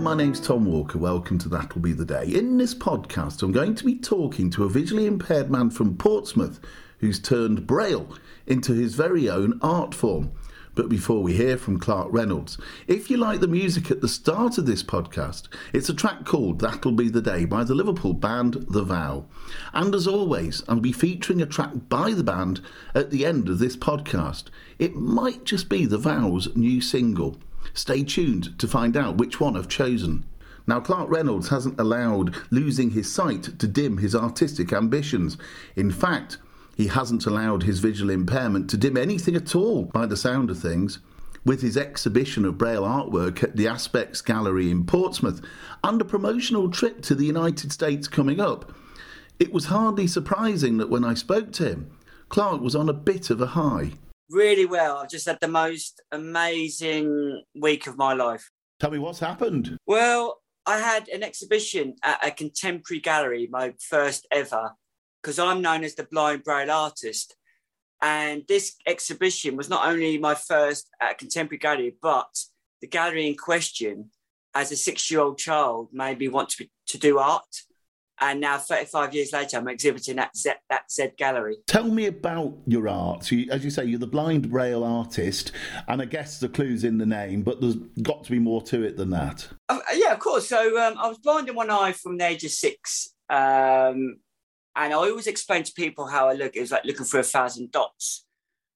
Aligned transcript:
my 0.00 0.14
name's 0.14 0.40
Tom 0.40 0.64
Walker. 0.64 0.96
Welcome 0.96 1.36
to 1.40 1.50
That'll 1.50 1.82
Be 1.82 1.92
the 1.92 2.06
Day. 2.06 2.24
In 2.24 2.56
this 2.56 2.74
podcast, 2.74 3.42
I'm 3.42 3.52
going 3.52 3.74
to 3.74 3.84
be 3.84 3.96
talking 3.96 4.48
to 4.50 4.64
a 4.64 4.68
visually 4.70 5.04
impaired 5.04 5.50
man 5.50 5.68
from 5.68 5.98
Portsmouth 5.98 6.58
who's 7.00 7.20
turned 7.20 7.66
Braille 7.66 8.16
into 8.46 8.72
his 8.72 8.94
very 8.94 9.28
own 9.28 9.58
art 9.60 9.94
form. 9.94 10.32
But 10.74 10.88
before 10.88 11.22
we 11.22 11.34
hear 11.34 11.58
from 11.58 11.78
Clark 11.78 12.08
Reynolds, 12.10 12.56
if 12.86 13.10
you 13.10 13.18
like 13.18 13.40
the 13.40 13.46
music 13.46 13.90
at 13.90 14.00
the 14.00 14.08
start 14.08 14.56
of 14.56 14.64
this 14.64 14.82
podcast, 14.82 15.48
it's 15.74 15.90
a 15.90 15.94
track 15.94 16.24
called 16.24 16.60
That'll 16.60 16.92
Be 16.92 17.10
the 17.10 17.20
Day 17.20 17.44
by 17.44 17.62
the 17.62 17.74
Liverpool 17.74 18.14
band 18.14 18.54
The 18.70 18.84
Vow. 18.84 19.26
And 19.74 19.94
as 19.94 20.06
always, 20.06 20.62
I'll 20.66 20.80
be 20.80 20.92
featuring 20.92 21.42
a 21.42 21.46
track 21.46 21.72
by 21.90 22.12
the 22.12 22.24
band 22.24 22.62
at 22.94 23.10
the 23.10 23.26
end 23.26 23.50
of 23.50 23.58
this 23.58 23.76
podcast. 23.76 24.44
It 24.78 24.94
might 24.94 25.44
just 25.44 25.68
be 25.68 25.84
The 25.84 25.98
Vow's 25.98 26.56
new 26.56 26.80
single. 26.80 27.36
Stay 27.74 28.02
tuned 28.02 28.58
to 28.58 28.68
find 28.68 28.96
out 28.96 29.18
which 29.18 29.40
one 29.40 29.56
I've 29.56 29.68
chosen. 29.68 30.24
Now, 30.66 30.80
Clark 30.80 31.10
Reynolds 31.10 31.48
hasn't 31.48 31.80
allowed 31.80 32.36
losing 32.50 32.90
his 32.90 33.12
sight 33.12 33.58
to 33.58 33.66
dim 33.66 33.98
his 33.98 34.14
artistic 34.14 34.72
ambitions. 34.72 35.36
In 35.74 35.90
fact, 35.90 36.38
he 36.76 36.86
hasn't 36.86 37.26
allowed 37.26 37.64
his 37.64 37.80
visual 37.80 38.10
impairment 38.10 38.70
to 38.70 38.76
dim 38.76 38.96
anything 38.96 39.36
at 39.36 39.54
all 39.54 39.84
by 39.86 40.06
the 40.06 40.16
sound 40.16 40.50
of 40.50 40.58
things. 40.58 40.98
With 41.44 41.62
his 41.62 41.76
exhibition 41.76 42.44
of 42.44 42.58
Braille 42.58 42.82
artwork 42.82 43.42
at 43.42 43.56
the 43.56 43.64
Aspex 43.64 44.24
Gallery 44.24 44.70
in 44.70 44.84
Portsmouth 44.84 45.40
and 45.82 46.00
a 46.00 46.04
promotional 46.04 46.70
trip 46.70 47.00
to 47.02 47.14
the 47.14 47.24
United 47.24 47.72
States 47.72 48.08
coming 48.08 48.40
up, 48.40 48.72
it 49.38 49.52
was 49.52 49.66
hardly 49.66 50.06
surprising 50.06 50.76
that 50.76 50.90
when 50.90 51.04
I 51.04 51.14
spoke 51.14 51.50
to 51.52 51.68
him, 51.68 51.90
Clark 52.28 52.60
was 52.60 52.76
on 52.76 52.88
a 52.88 52.94
bit 52.94 53.30
of 53.30 53.40
a 53.40 53.46
high. 53.46 53.92
Really 54.30 54.66
well. 54.66 54.98
I've 54.98 55.10
just 55.10 55.26
had 55.26 55.38
the 55.40 55.48
most 55.48 56.00
amazing 56.12 57.42
week 57.60 57.86
of 57.86 57.98
my 57.98 58.12
life. 58.12 58.48
Tell 58.78 58.90
me 58.90 58.98
what's 58.98 59.18
happened. 59.18 59.76
Well, 59.86 60.38
I 60.66 60.78
had 60.78 61.08
an 61.08 61.22
exhibition 61.22 61.96
at 62.04 62.24
a 62.24 62.30
contemporary 62.30 63.00
gallery, 63.00 63.48
my 63.50 63.74
first 63.88 64.26
ever, 64.30 64.72
because 65.20 65.38
I'm 65.38 65.62
known 65.62 65.84
as 65.84 65.96
the 65.96 66.04
blind 66.04 66.44
braille 66.44 66.70
artist. 66.70 67.34
And 68.00 68.44
this 68.48 68.76
exhibition 68.86 69.56
was 69.56 69.68
not 69.68 69.86
only 69.86 70.16
my 70.16 70.34
first 70.34 70.88
at 71.00 71.12
a 71.12 71.14
contemporary 71.16 71.58
gallery, 71.58 71.96
but 72.00 72.30
the 72.80 72.86
gallery 72.86 73.26
in 73.26 73.36
question, 73.36 74.10
as 74.54 74.72
a 74.72 74.76
six-year-old 74.76 75.38
child, 75.38 75.88
made 75.92 76.18
me 76.18 76.28
want 76.28 76.50
to, 76.50 76.58
be, 76.58 76.70
to 76.86 76.98
do 76.98 77.18
art. 77.18 77.62
And 78.20 78.40
now, 78.40 78.58
35 78.58 79.14
years 79.14 79.32
later, 79.32 79.56
I'm 79.56 79.68
exhibiting 79.68 80.18
at 80.18 80.36
Z, 80.36 80.52
that 80.68 80.90
Z 80.90 81.10
Gallery. 81.16 81.56
Tell 81.66 81.84
me 81.84 82.06
about 82.06 82.54
your 82.66 82.88
art. 82.88 83.24
So 83.24 83.34
you, 83.34 83.50
as 83.50 83.64
you 83.64 83.70
say, 83.70 83.84
you're 83.84 83.98
the 83.98 84.06
blind 84.06 84.50
braille 84.50 84.84
artist, 84.84 85.52
and 85.88 86.02
I 86.02 86.04
guess 86.04 86.38
the 86.38 86.48
clue's 86.48 86.84
in 86.84 86.98
the 86.98 87.06
name, 87.06 87.42
but 87.42 87.60
there's 87.60 87.76
got 88.02 88.24
to 88.24 88.30
be 88.30 88.38
more 88.38 88.60
to 88.62 88.82
it 88.82 88.96
than 88.96 89.10
that. 89.10 89.48
Uh, 89.68 89.78
yeah, 89.94 90.12
of 90.12 90.18
course. 90.18 90.48
So 90.48 90.78
um, 90.78 90.98
I 90.98 91.08
was 91.08 91.18
blind 91.18 91.48
in 91.48 91.54
one 91.54 91.70
eye 91.70 91.92
from 91.92 92.18
the 92.18 92.26
age 92.26 92.44
of 92.44 92.50
six. 92.50 93.14
Um, 93.30 94.16
and 94.76 94.92
I 94.92 94.96
always 94.96 95.26
explain 95.26 95.62
to 95.64 95.72
people 95.72 96.06
how 96.06 96.28
I 96.28 96.34
look. 96.34 96.56
It 96.56 96.60
was 96.60 96.72
like 96.72 96.84
looking 96.84 97.06
for 97.06 97.20
a 97.20 97.24
thousand 97.24 97.70
dots. 97.70 98.26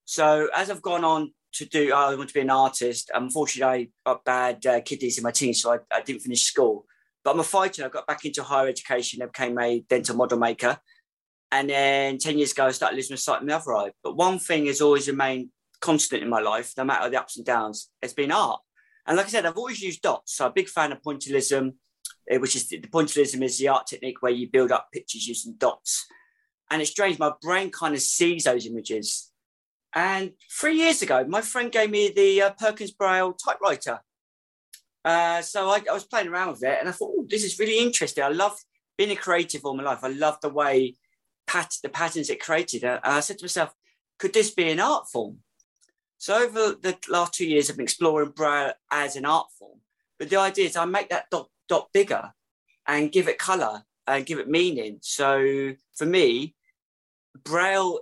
So 0.05 0.49
as 0.55 0.71
I've 0.71 0.83
gone 0.83 1.05
on 1.05 1.33
to 1.55 1.65
do, 1.65 1.93
I 1.93 2.15
want 2.15 2.29
to 2.29 2.35
be 2.35 2.41
an 2.41 2.51
artist. 2.51 3.11
Unfortunately, 3.15 3.93
I 4.07 4.11
got 4.11 4.25
bad 4.25 4.67
uh, 4.67 4.81
kidneys 4.81 5.19
in 5.19 5.25
my 5.25 5.31
teens, 5.31 5.63
so 5.63 5.73
I, 5.73 5.79
I, 5.93 6.03
didn't 6.03 6.23
finish 6.23 6.43
school. 6.43 6.85
But 7.25 7.33
I'm 7.33 7.41
a 7.41 7.45
fighter. 7.45 7.85
I 7.85 7.89
got 7.89 8.07
back 8.07 8.25
into 8.25 8.43
higher 8.43 8.69
education. 8.69 9.23
I 9.23 9.27
became 9.27 9.59
a 9.59 9.81
dental 9.89 10.17
model 10.17 10.39
maker. 10.39 10.79
And 11.51 11.71
then 11.71 12.19
10 12.19 12.39
years 12.39 12.53
ago, 12.53 12.67
I 12.67 12.71
started 12.73 12.97
losing 12.97 13.15
my 13.15 13.19
sight 13.19 13.41
in 13.41 13.49
the 13.49 13.57
other 13.57 13.75
eye. 13.75 13.93
But 14.03 14.17
one 14.17 14.39
thing 14.39 14.67
has 14.67 14.81
always 14.81 15.09
remained 15.09 15.49
constant 15.81 16.23
in 16.23 16.29
my 16.29 16.41
life, 16.41 16.73
no 16.77 16.85
matter 16.85 17.09
the 17.11 17.21
ups 17.21 17.37
and 17.37 17.47
downs, 17.47 17.91
it's 18.01 18.15
been 18.15 18.33
art. 18.33 18.61
And 19.07 19.17
like 19.17 19.27
I 19.27 19.29
said, 19.29 19.47
I've 19.47 19.57
always 19.57 19.83
used 19.83 20.03
dots. 20.03 20.37
So 20.37 20.45
I'm 20.45 20.51
a 20.51 20.55
big 20.55 20.69
fan 20.69 20.93
of 20.93 21.03
pointillism. 21.03 21.75
Uh, 22.31 22.39
which 22.39 22.57
is 22.57 22.69
the 22.69 22.81
pointillism 22.81 23.43
is 23.43 23.59
the 23.59 23.69
art 23.69 23.87
technique 23.87 24.23
where 24.23 24.33
you 24.33 24.49
build 24.49 24.73
up 24.73 24.89
pictures 24.93 25.27
using 25.27 25.55
dots. 25.59 26.07
And 26.71 26.81
it's 26.81 26.91
strange, 26.91 27.19
my 27.19 27.33
brain 27.43 27.71
kind 27.71 27.95
of 27.95 28.01
sees 28.01 28.45
those 28.45 28.67
images. 28.67 29.31
And 29.95 30.33
three 30.51 30.77
years 30.77 31.03
ago, 31.03 31.25
my 31.29 31.43
friend 31.43 31.71
gave 31.71 31.91
me 31.91 32.13
the 32.15 32.43
uh, 32.43 32.51
Perkins 32.51 32.93
Braille 32.93 33.35
typewriter. 33.35 34.01
Uh, 35.05 35.43
so 35.43 35.69
I, 35.69 35.83
I, 35.89 35.93
was 35.93 36.05
playing 36.05 36.29
around 36.29 36.53
with 36.53 36.65
it 36.65 36.79
and 36.81 36.89
I 36.89 36.93
thought, 36.93 37.13
oh, 37.15 37.27
this 37.29 37.45
is 37.45 37.59
really 37.59 37.79
interesting. 37.79 38.25
I 38.25 38.29
love 38.29 38.59
being 38.97 39.11
a 39.11 39.17
creative 39.17 39.65
all 39.65 39.77
my 39.77 39.83
life. 39.83 40.03
I 40.03 40.09
love 40.09 40.39
the 40.41 40.49
way 40.49 40.95
pat- 41.47 41.77
the 41.83 41.91
patterns 41.91 42.31
it 42.31 42.43
created. 42.43 42.85
Uh, 42.85 43.01
and 43.05 43.15
I 43.15 43.21
said 43.21 43.39
to 43.39 43.45
myself, 43.45 43.75
could 44.19 44.33
this 44.33 44.51
be 44.51 44.71
an 44.71 44.81
art 44.81 45.09
form? 45.09 45.39
So 46.19 46.43
over 46.43 46.75
the 46.81 46.97
last 47.09 47.35
two 47.35 47.47
years, 47.47 47.69
I've 47.69 47.77
been 47.77 47.85
exploring 47.85 48.31
Braille 48.31 48.73
as 48.91 49.17
an 49.17 49.27
art 49.27 49.49
form. 49.59 49.81
But 50.19 50.31
the 50.31 50.37
idea 50.37 50.67
is 50.67 50.77
I 50.77 50.87
make 50.87 51.11
that 51.11 51.29
dot 51.31 51.49
dot 51.69 51.89
bigger 51.93 52.33
and 52.87 53.13
give 53.13 53.29
it 53.29 53.39
color 53.39 53.83
and 54.07 54.25
give 54.25 54.39
it 54.39 54.49
meaning. 54.49 54.99
So 55.03 55.75
for 55.97 56.07
me, 56.07 56.55
Braille, 57.43 58.01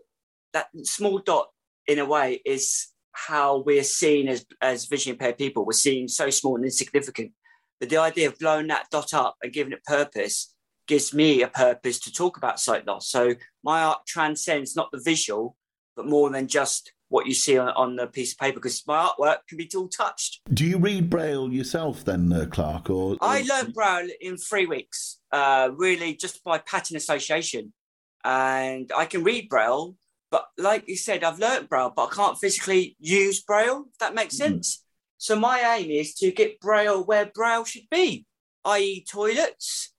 that 0.53 0.69
small 0.85 1.19
dot 1.19 1.49
in 1.87 1.99
a 1.99 2.05
way 2.05 2.41
is 2.45 2.89
how 3.13 3.59
we're 3.59 3.85
seen 3.85 4.29
as, 4.29 4.45
as 4.61 4.87
visually 4.87 5.13
impaired 5.13 5.39
people. 5.39 5.65
We're 5.65 5.73
seen 5.73 6.09
so 6.09 6.31
small 6.31 6.57
and 6.57 6.65
insignificant. 6.65 7.33
But 7.81 7.89
the 7.89 7.99
idea 7.99 8.29
of 8.29 8.39
blowing 8.39 8.69
that 8.69 8.87
dot 8.91 9.13
up 9.13 9.37
and 9.43 9.53
giving 9.53 9.73
it 9.73 9.85
purpose 9.85 10.55
gives 10.87 11.15
me 11.15 11.43
a 11.43 11.49
purpose 11.49 12.01
to 12.01 12.13
talk 12.13 12.37
about 12.37 12.61
sight 12.61 12.87
loss. 12.87 13.09
So 13.09 13.35
my 13.63 13.83
art 13.83 14.07
transcends 14.07 14.77
not 14.77 14.91
the 14.93 15.01
visual, 15.05 15.57
but 15.97 16.07
more 16.07 16.31
than 16.31 16.49
just 16.49 16.93
what 17.13 17.27
you 17.27 17.35
see 17.35 17.59
on, 17.59 17.69
on 17.71 17.97
the 17.97 18.07
piece 18.07 18.33
of 18.33 18.39
paper 18.39 18.55
because 18.55 18.83
my 18.87 19.07
artwork 19.07 19.39
can 19.47 19.59
be 19.59 19.69
all 19.77 19.89
touched. 19.89 20.41
Do 20.53 20.65
you 20.65 20.79
read 20.79 21.11
Braille 21.11 21.53
yourself 21.53 22.05
then, 22.05 22.33
uh, 22.33 22.47
Clark? 22.51 22.89
Or, 22.89 23.13
or, 23.13 23.19
I 23.21 23.43
learned 23.43 23.75
Braille 23.75 24.09
in 24.21 24.39
three 24.39 24.67
weeks, 24.67 25.21
uh, 25.31 25.71
really 25.77 26.15
just 26.15 26.43
by 26.43 26.59
pattern 26.59 26.97
association, 26.97 27.73
and 28.25 28.91
I 28.97 29.05
can 29.05 29.23
read 29.23 29.49
Braille. 29.49 29.95
But 30.33 30.47
like 30.57 30.89
you 30.89 30.97
said, 30.97 31.23
I've 31.23 31.39
learnt 31.39 31.69
Braille, 31.69 31.93
but 31.95 32.07
I 32.07 32.15
can't 32.15 32.39
physically 32.39 32.97
use 32.99 33.43
Braille. 33.43 33.85
If 33.93 33.99
that 33.99 34.15
makes 34.15 34.35
mm-hmm. 34.35 34.55
sense. 34.55 34.79
Mm. 34.79 34.81
So 35.19 35.39
my 35.39 35.77
aim 35.77 35.91
is 35.91 36.15
to 36.15 36.33
get 36.33 36.59
Braille 36.59 37.05
where 37.05 37.31
Braille 37.33 37.65
should 37.65 37.89
be, 37.91 38.27
i.e., 38.65 39.05
toilets, 39.09 39.93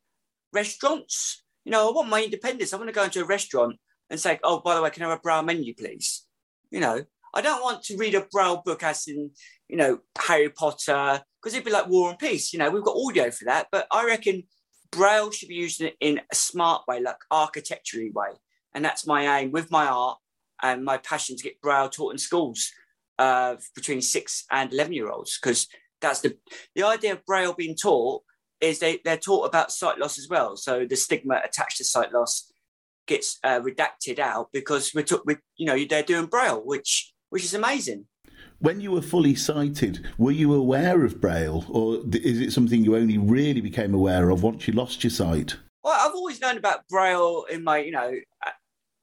restaurants. 0.52 1.44
You 1.64 1.72
know, 1.72 1.88
I 1.88 1.94
want 1.94 2.10
my 2.10 2.24
independence. 2.24 2.74
I 2.74 2.78
want 2.78 2.90
to 2.90 2.94
go 2.94 3.04
into 3.04 3.22
a 3.22 3.26
restaurant 3.26 3.78
and 4.10 4.20
say, 4.20 4.40
"Oh, 4.44 4.60
by 4.60 4.76
the 4.76 4.82
way, 4.82 4.90
can 4.90 5.04
I 5.04 5.10
have 5.10 5.20
a 5.20 5.22
Braille 5.22 5.44
menu, 5.44 5.76
please?" 5.76 6.26
You 6.72 6.80
know, 6.80 7.04
I 7.34 7.42
don't 7.42 7.62
want 7.62 7.84
to 7.84 7.98
read 7.98 8.16
a 8.16 8.28
Braille 8.32 8.64
book 8.66 8.82
as 8.84 9.08
in, 9.08 9.32
you 9.70 9.78
know, 9.78 10.00
Harry 10.18 10.50
Potter, 10.50 11.22
because 11.42 11.54
it'd 11.54 11.64
be 11.64 11.72
like 11.72 11.88
War 11.88 12.10
and 12.10 12.20
Peace. 12.20 12.52
You 12.52 12.60
know, 12.60 12.72
we've 12.72 12.84
got 12.84 12.98
audio 12.98 13.30
for 13.30 13.46
that, 13.46 13.68
but 13.72 13.86
I 13.92 14.04
reckon 14.06 14.44
Braille 14.92 15.32
should 15.32 15.50
be 15.50 15.56
used 15.56 15.80
in, 15.80 15.92
in 16.02 16.22
a 16.32 16.36
smart 16.36 16.84
way, 16.88 17.00
like 17.00 17.18
architecturally 17.30 18.10
way. 18.10 18.30
And 18.74 18.84
that's 18.84 19.06
my 19.06 19.40
aim 19.40 19.52
with 19.52 19.70
my 19.70 19.86
art 19.86 20.18
and 20.64 20.84
my 20.84 20.98
passion 20.98 21.36
to 21.36 21.44
get 21.44 21.62
Braille 21.62 21.90
taught 21.90 22.14
in 22.14 22.18
schools 22.18 22.72
uh, 23.20 23.56
between 23.76 24.02
six 24.02 24.46
and 24.50 24.74
11 24.74 24.94
year 24.94 25.10
olds, 25.10 25.38
because 25.40 25.68
that's 26.02 26.22
the, 26.22 26.38
the 26.74 26.84
idea 26.84 27.14
of 27.14 27.26
Braille 27.26 27.54
being 27.54 27.76
taught 27.76 28.24
is 28.62 28.80
they, 28.80 29.00
they're 29.04 29.18
taught 29.18 29.46
about 29.46 29.72
sight 29.72 30.00
loss 30.00 30.18
as 30.18 30.28
well. 30.30 30.56
So 30.56 30.86
the 30.86 30.96
stigma 30.96 31.42
attached 31.44 31.78
to 31.78 31.84
sight 31.84 32.14
loss 32.14 32.52
gets 33.06 33.38
uh, 33.44 33.60
redacted 33.60 34.20
out 34.20 34.48
because 34.54 34.94
we're, 34.96 35.04
t- 35.04 35.18
we, 35.26 35.36
you 35.58 35.66
know, 35.66 35.78
they're 35.88 36.02
doing 36.02 36.26
Braille, 36.26 36.62
which 36.64 37.14
which 37.30 37.44
is 37.44 37.56
amazing. 37.56 38.06
When 38.60 38.80
you 38.80 38.92
were 38.92 39.02
fully 39.02 39.34
sighted, 39.34 40.06
were 40.20 40.32
you 40.32 40.54
aware 40.54 41.04
of 41.04 41.20
Braille, 41.20 41.66
or 41.68 41.96
is 42.14 42.40
it 42.40 42.54
something 42.54 42.84
you 42.84 42.96
only 42.96 43.18
really 43.18 43.60
became 43.60 43.96
aware 43.96 44.30
of 44.30 44.44
once 44.44 44.68
you 44.68 44.74
lost 44.74 45.04
your 45.04 45.12
sight? 45.12 45.58
Well, 45.84 45.98
I've 46.00 46.16
always 46.16 46.40
known 46.40 46.58
about 46.58 46.88
Braille 46.88 47.46
in 47.50 47.64
my, 47.64 47.80
you 47.80 47.92
know, 47.92 48.14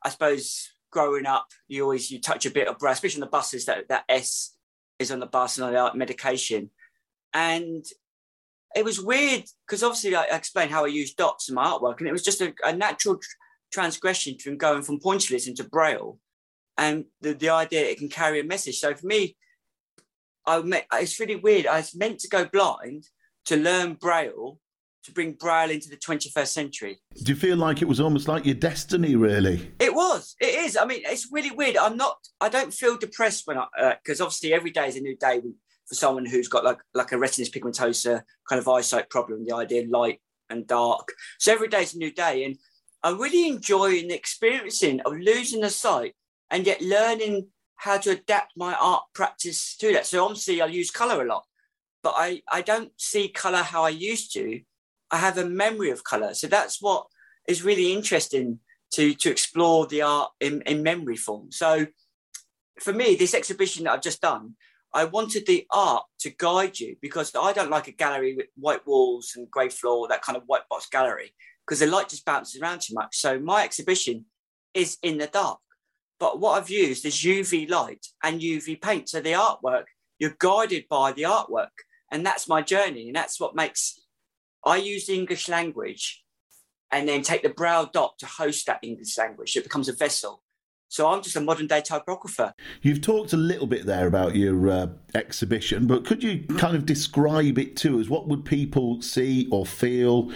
I 0.03 0.09
suppose 0.09 0.71
growing 0.91 1.27
up, 1.27 1.47
you 1.69 1.83
always 1.83 2.11
you 2.11 2.21
touch 2.21 2.47
a 2.47 2.51
bit 2.51 2.69
of 2.69 2.79
Braille, 2.79 2.93
especially 2.93 3.23
on 3.23 3.27
the 3.27 3.31
buses. 3.31 3.65
That 3.67 3.89
that 3.89 4.05
S 4.09 4.57
is 4.99 5.11
on 5.11 5.21
the 5.21 5.27
bus 5.27 5.59
and 5.59 5.77
on 5.77 5.93
the 5.93 5.99
medication, 5.99 6.71
and 7.33 7.85
it 8.77 8.85
was 8.85 9.03
weird 9.03 9.45
because 9.67 9.83
obviously 9.83 10.15
I 10.15 10.25
explained 10.25 10.71
how 10.71 10.85
I 10.85 10.89
use 10.89 11.15
dots 11.15 11.49
in 11.49 11.55
my 11.55 11.65
artwork, 11.65 11.99
and 11.99 12.09
it 12.09 12.13
was 12.13 12.25
just 12.25 12.41
a, 12.41 12.55
a 12.65 12.75
natural 12.75 13.19
transgression 13.73 14.37
from 14.39 14.57
going 14.57 14.83
from 14.83 15.01
pointillism 15.01 15.55
to 15.57 15.65
braille 15.65 16.19
and 16.81 17.05
the, 17.21 17.35
the 17.35 17.51
idea 17.51 17.83
it 17.83 17.99
can 17.99 18.09
carry 18.09 18.41
a 18.41 18.45
message. 18.45 18.79
So 18.79 18.95
for 18.95 19.07
me, 19.07 19.37
I 20.47 20.61
met, 20.63 20.87
it's 20.95 21.21
really 21.21 21.37
weird. 21.37 21.67
I 21.67 21.77
was 21.77 21.95
meant 21.95 22.21
to 22.21 22.29
go 22.29 22.47
blind 22.47 23.05
to 23.47 23.57
learn 23.57 23.95
braille 23.95 24.59
to 25.05 25.13
bring 25.13 25.33
braille 25.33 25.71
into 25.71 25.89
the 25.89 25.97
21st 25.97 26.49
century. 26.49 26.99
Do 27.23 27.33
you 27.33 27.37
feel 27.39 27.57
like 27.57 27.83
it 27.83 27.89
was 27.89 28.01
almost 28.01 28.29
like 28.29 28.45
your 28.45 28.55
destiny, 28.55 29.17
really? 29.17 29.73
It 29.79 29.95
was. 29.95 30.37
It 30.41 30.55
is. 30.55 30.77
I 30.77 30.85
mean, 30.85 31.03
it's 31.05 31.29
really 31.33 31.51
weird. 31.51 31.77
I'm 31.77 31.97
not. 31.97 32.17
I 32.41 32.49
don't 32.49 32.73
feel 32.73 32.97
depressed 32.97 33.47
when 33.47 33.59
I 33.59 33.97
because 34.03 34.21
uh, 34.21 34.25
obviously 34.25 34.53
every 34.53 34.71
day 34.71 34.89
is 34.89 34.97
a 34.97 35.01
new 35.01 35.17
day 35.17 35.41
for 35.87 35.95
someone 35.95 36.27
who's 36.27 36.49
got 36.49 36.65
like 36.65 36.79
like 36.95 37.13
a 37.13 37.17
retinitis 37.17 37.51
pigmentosa 37.51 38.23
kind 38.49 38.59
of 38.59 38.69
eyesight 38.69 39.11
problem. 39.11 39.45
The 39.47 39.55
idea 39.57 39.83
of 39.83 39.89
light 39.91 40.21
and 40.49 40.67
dark. 40.67 41.13
So 41.39 41.53
every 41.53 41.69
day 41.69 41.83
is 41.83 41.95
a 41.95 41.99
new 41.99 42.13
day, 42.13 42.45
and 42.45 42.57
I'm 43.03 43.19
really 43.21 43.49
enjoying 43.49 44.09
the 44.09 44.15
experiencing 44.15 45.01
of 45.01 45.15
losing 45.17 45.61
the 45.63 45.71
sight 45.71 46.15
and 46.51 46.67
yet 46.67 46.83
learning 46.83 47.49
how 47.77 47.97
to 47.97 48.11
adapt 48.11 48.53
my 48.57 48.75
art 48.75 49.05
practice 49.15 49.77
to 49.77 49.93
that. 49.95 50.07
So 50.07 50.23
obviously, 50.25 50.61
I 50.61 50.67
use 50.67 50.91
color 50.91 51.23
a 51.23 51.27
lot. 51.27 51.45
but 52.03 52.15
I, 52.17 52.43
I 52.51 52.63
don't 52.63 52.93
see 52.97 53.29
color 53.29 53.63
how 53.63 53.85
I 53.85 53.91
used 53.91 54.33
to. 54.35 54.61
I 55.11 55.19
have 55.19 55.39
a 55.39 55.49
memory 55.49 55.91
of 55.91 56.05
color. 56.05 56.35
So 56.35 56.47
that's 56.47 56.81
what 56.81 57.07
is 57.49 57.65
really 57.65 57.93
interesting 57.93 58.61
to, 58.93 59.15
to 59.15 59.31
explore 59.31 59.87
the 59.87 60.03
art 60.03 60.31
in, 60.41 60.63
in 60.63 60.83
memory 60.83 61.17
form. 61.17 61.51
So 61.51 61.87
for 62.81 62.93
me, 62.93 63.15
this 63.15 63.35
exhibition 63.35 63.85
that 63.85 63.93
I've 63.93 64.03
just 64.03 64.21
done, 64.21 64.55
I 64.93 65.05
wanted 65.05 65.47
the 65.47 65.67
art 65.71 66.05
to 66.21 66.31
guide 66.31 66.81
you 66.81 66.97
because 67.01 67.33
I 67.41 67.53
don't 67.53 67.71
like 67.71 67.89
a 67.89 67.93
gallery 67.93 68.35
with 68.35 68.47
white 68.57 68.87
walls 68.87 69.33
and 69.37 69.51
grey 69.51 69.69
floor, 69.69 70.09
that 70.09 70.23
kind 70.23 70.37
of 70.37 70.45
white 70.47 70.69
box 70.69 70.89
gallery, 70.89 71.33
because 71.67 71.81
the 71.81 71.87
light 71.87 72.09
just 72.09 72.25
bounces 72.25 72.61
around 72.61 72.81
too 72.81 72.95
much. 72.95 73.17
So 73.17 73.39
my 73.39 73.63
exhibition 73.63 74.25
is 74.75 74.99
in 75.03 75.19
the 75.19 75.29
dark. 75.29 75.59
But 76.19 76.41
what 76.41 76.61
I've 76.61 76.71
used 76.71 77.07
is 77.07 77.15
UV 77.15 77.71
light 77.71 78.07
and 78.23 78.41
UV 78.41 78.81
paint. 78.83 79.09
So 79.09 79.21
the 79.21 79.33
artwork, 79.33 79.85
you're 80.19 80.37
guided 80.39 80.85
by 80.89 81.13
the 81.13 81.23
artwork. 81.23 81.69
And 82.13 82.27
that's 82.27 82.49
my 82.49 82.61
journey. 82.61 83.07
And 83.07 83.17
that's 83.17 83.41
what 83.41 83.55
makes 83.55 84.00
I 84.65 84.77
use 84.77 85.07
the 85.07 85.15
English 85.15 85.49
language 85.49 86.23
and 86.91 87.09
then 87.09 87.23
take 87.23 87.43
the 87.43 87.51
braille 87.51 87.89
dot 87.93 88.19
to 88.19 88.27
host 88.27 88.67
that 88.67 88.81
English 88.83 89.17
language. 89.17 89.57
It 89.57 89.65
becomes 89.65 89.89
a 89.89 89.93
vessel. 89.93 90.43
So 90.89 91.07
I'm 91.07 91.23
just 91.23 91.37
a 91.37 91.41
modern 91.41 91.69
day 91.69 91.83
typographer. 91.83 92.53
You've 92.83 93.01
talked 93.01 93.33
a 93.33 93.37
little 93.37 93.69
bit 93.69 93.87
there 93.87 94.09
about 94.09 94.35
your 94.35 94.69
uh, 94.69 94.89
exhibition, 95.15 95.87
but 95.87 96.05
could 96.05 96.21
you 96.21 96.43
kind 96.59 96.75
of 96.75 96.85
describe 96.85 97.59
it 97.59 97.77
to 97.77 98.01
us? 98.01 98.09
What 98.09 98.27
would 98.27 98.45
people 98.45 99.01
see 99.01 99.49
or 99.53 99.65
feel 99.65 100.33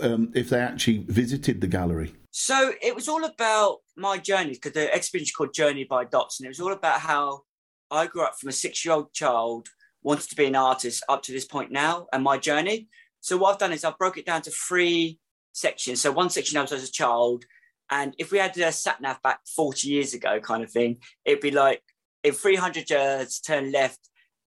um, 0.00 0.32
if 0.34 0.50
they 0.50 0.58
actually 0.58 1.04
visited 1.08 1.60
the 1.60 1.68
gallery? 1.68 2.14
So 2.32 2.72
it 2.82 2.96
was 2.96 3.08
all 3.08 3.24
about 3.24 3.78
my 3.96 4.18
journey 4.18 4.54
because 4.54 4.72
the 4.72 4.92
exhibition 4.92 5.24
is 5.24 5.32
called 5.32 5.54
Journey 5.54 5.84
by 5.84 6.04
Dots, 6.04 6.40
and 6.40 6.46
it 6.46 6.48
was 6.48 6.58
all 6.58 6.72
about 6.72 6.98
how 6.98 7.42
I 7.88 8.06
grew 8.06 8.22
up 8.22 8.34
from 8.40 8.48
a 8.48 8.52
six-year-old 8.52 9.12
child 9.12 9.68
wanted 10.02 10.28
to 10.30 10.34
be 10.34 10.46
an 10.46 10.56
artist 10.56 11.04
up 11.08 11.22
to 11.22 11.32
this 11.32 11.44
point 11.44 11.70
now, 11.70 12.08
and 12.12 12.24
my 12.24 12.38
journey. 12.38 12.88
So 13.22 13.36
what 13.36 13.52
I've 13.52 13.58
done 13.58 13.72
is 13.72 13.84
I've 13.84 13.98
broke 13.98 14.18
it 14.18 14.26
down 14.26 14.42
to 14.42 14.50
three 14.50 15.18
sections. 15.52 16.00
So 16.00 16.10
one 16.10 16.28
section 16.28 16.58
I 16.58 16.62
was 16.62 16.72
as 16.72 16.88
a 16.88 16.92
child, 16.92 17.44
and 17.88 18.14
if 18.18 18.32
we 18.32 18.38
had 18.38 18.56
a 18.58 18.72
sat 18.72 19.00
nav 19.00 19.22
back 19.22 19.40
40 19.46 19.88
years 19.88 20.12
ago, 20.12 20.40
kind 20.40 20.64
of 20.64 20.70
thing, 20.70 20.98
it'd 21.24 21.40
be 21.40 21.52
like 21.52 21.82
in 22.24 22.32
300 22.32 22.90
yards, 22.90 23.40
turn 23.40 23.70
left, 23.70 24.10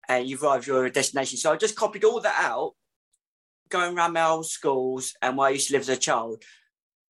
and 0.06 0.28
you've 0.28 0.42
arrived 0.42 0.64
at 0.64 0.68
your 0.68 0.90
destination. 0.90 1.38
So 1.38 1.50
I 1.50 1.56
just 1.56 1.76
copied 1.76 2.04
all 2.04 2.20
that 2.20 2.36
out, 2.38 2.74
going 3.70 3.96
around 3.96 4.12
my 4.12 4.26
old 4.26 4.46
schools 4.46 5.14
and 5.22 5.36
where 5.36 5.48
I 5.48 5.52
used 5.52 5.68
to 5.68 5.72
live 5.74 5.82
as 5.82 5.88
a 5.88 5.96
child. 5.96 6.42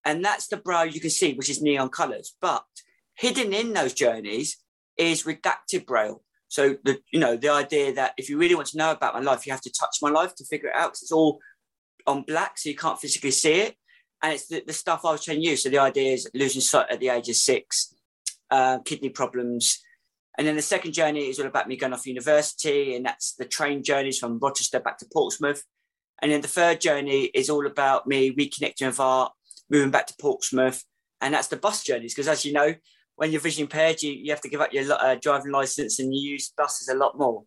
And 0.04 0.24
that's 0.24 0.46
the 0.46 0.58
braille 0.58 0.86
you 0.86 1.00
can 1.00 1.10
see, 1.10 1.34
which 1.34 1.50
is 1.50 1.60
neon 1.60 1.88
colours. 1.88 2.36
But 2.40 2.64
hidden 3.14 3.52
in 3.52 3.72
those 3.72 3.94
journeys 3.94 4.58
is 4.96 5.24
redacted 5.24 5.86
braille. 5.86 6.22
So 6.48 6.76
the 6.84 6.98
you 7.12 7.20
know 7.20 7.36
the 7.36 7.50
idea 7.50 7.92
that 7.94 8.14
if 8.16 8.28
you 8.28 8.38
really 8.38 8.54
want 8.54 8.68
to 8.68 8.78
know 8.78 8.90
about 8.90 9.14
my 9.14 9.20
life, 9.20 9.46
you 9.46 9.52
have 9.52 9.60
to 9.62 9.72
touch 9.72 9.98
my 10.00 10.10
life 10.10 10.34
to 10.36 10.44
figure 10.44 10.68
it 10.68 10.76
out 10.76 10.88
because 10.88 11.02
it's 11.02 11.12
all 11.12 11.38
on 12.06 12.22
black, 12.22 12.58
so 12.58 12.68
you 12.68 12.76
can't 12.76 12.98
physically 12.98 13.30
see 13.30 13.60
it 13.60 13.76
and 14.22 14.32
it's 14.32 14.48
the, 14.48 14.62
the 14.66 14.72
stuff 14.72 15.04
I 15.04 15.12
was 15.12 15.24
trying 15.24 15.40
to 15.40 15.48
use. 15.48 15.62
So 15.62 15.68
the 15.68 15.78
idea 15.78 16.12
is 16.12 16.28
losing 16.34 16.60
sight 16.60 16.90
at 16.90 17.00
the 17.00 17.08
age 17.08 17.28
of 17.28 17.36
six, 17.36 17.94
uh, 18.50 18.78
kidney 18.80 19.10
problems. 19.10 19.80
And 20.36 20.46
then 20.46 20.56
the 20.56 20.62
second 20.62 20.92
journey 20.92 21.28
is 21.28 21.38
all 21.38 21.46
about 21.46 21.68
me 21.68 21.76
going 21.76 21.92
off 21.92 22.06
university, 22.06 22.94
and 22.94 23.04
that's 23.04 23.34
the 23.34 23.44
train 23.44 23.82
journeys 23.82 24.18
from 24.18 24.38
Rochester 24.38 24.80
back 24.80 24.98
to 24.98 25.06
Portsmouth. 25.12 25.64
And 26.22 26.30
then 26.30 26.40
the 26.40 26.48
third 26.48 26.80
journey 26.80 27.24
is 27.34 27.50
all 27.50 27.66
about 27.66 28.06
me 28.06 28.34
reconnecting 28.34 28.86
with 28.86 29.00
art, 29.00 29.32
moving 29.68 29.90
back 29.90 30.06
to 30.08 30.14
Portsmouth, 30.20 30.84
and 31.20 31.34
that's 31.34 31.48
the 31.48 31.56
bus 31.56 31.82
journeys. 31.82 32.14
Because 32.14 32.28
as 32.28 32.44
you 32.44 32.52
know, 32.52 32.74
when 33.18 33.32
you're 33.32 33.40
vision 33.40 33.62
impaired, 33.62 34.00
you, 34.00 34.12
you 34.12 34.30
have 34.30 34.40
to 34.40 34.48
give 34.48 34.60
up 34.60 34.72
your 34.72 34.92
uh, 34.92 35.16
driving 35.20 35.50
license 35.50 35.98
and 35.98 36.14
you 36.14 36.30
use 36.30 36.52
buses 36.56 36.88
a 36.88 36.94
lot 36.94 37.18
more. 37.18 37.42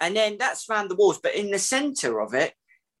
And 0.00 0.14
then 0.14 0.36
that's 0.38 0.70
around 0.70 0.88
the 0.88 0.94
walls. 0.94 1.18
But 1.20 1.34
in 1.34 1.50
the 1.50 1.58
center 1.58 2.20
of 2.20 2.32
it, 2.32 2.54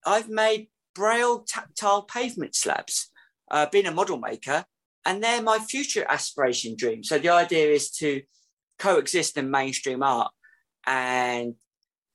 I've 0.04 0.28
made 0.28 0.70
braille 0.96 1.44
tactile 1.46 2.02
pavement 2.02 2.56
slabs, 2.56 3.12
uh, 3.48 3.66
being 3.70 3.86
a 3.86 3.92
model 3.92 4.18
maker, 4.18 4.64
and 5.06 5.22
they're 5.22 5.40
my 5.40 5.60
future 5.60 6.04
aspiration 6.08 6.74
dream. 6.76 7.04
So 7.04 7.16
the 7.16 7.28
idea 7.28 7.70
is 7.70 7.92
to 7.92 8.22
coexist 8.80 9.36
in 9.36 9.48
mainstream 9.48 10.02
art 10.02 10.32
and 10.88 11.54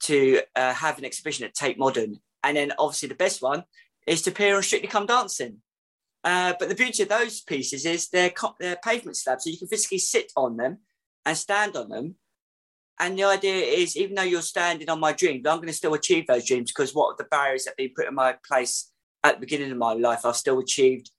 to 0.02 0.42
uh, 0.58 0.74
have 0.74 0.98
an 0.98 1.06
exhibition 1.06 1.46
at 1.46 1.56
Tate 1.56 1.80
Modern. 1.80 2.18
And 2.44 2.58
then 2.58 2.74
obviously 2.78 3.08
the 3.08 3.16
best 3.16 3.42
one 3.42 3.64
is 4.06 4.24
to 4.24 4.32
appear 4.32 4.58
on 4.58 4.64
Strictly 4.64 4.90
Come 4.90 5.06
Dancing. 5.06 5.62
Uh, 6.24 6.54
but 6.60 6.70
the 6.70 6.76
beauty 6.76 7.04
of 7.04 7.10
those 7.10 7.42
pieces 7.42 7.86
is 7.86 8.10
they're, 8.10 8.32
they're 8.60 8.78
pavement 8.84 9.18
slabs, 9.18 9.44
so 9.44 9.50
you 9.50 9.58
can 9.58 9.68
physically 9.68 10.00
sit 10.00 10.32
on 10.36 10.58
them 10.58 10.80
and 11.26 11.38
stand 11.38 11.76
on 11.76 11.90
them 11.90 12.16
and 13.00 13.18
the 13.18 13.24
idea 13.24 13.56
is, 13.56 13.96
even 13.96 14.16
though 14.16 14.24
you're 14.24 14.42
standing 14.42 14.90
on 14.90 15.00
my 15.00 15.14
dreams, 15.14 15.48
I'm 15.48 15.58
going 15.58 15.68
to 15.68 15.74
still 15.74 15.94
achieve 15.94 16.28
those 16.28 16.46
dreams 16.46 16.72
because 16.72 16.94
what 16.94 17.18
the 17.18 17.24
barriers 17.24 17.64
that 17.64 17.72
have 17.72 17.78
been 17.78 17.94
put 17.96 18.08
in 18.08 18.14
my 18.14 18.36
place 18.46 18.92
at 19.24 19.36
the 19.36 19.40
beginning 19.40 19.72
of 19.72 19.78
my 19.78 19.94
life, 19.94 20.26
I've 20.26 20.36
still 20.36 20.60
achieved 20.60 21.10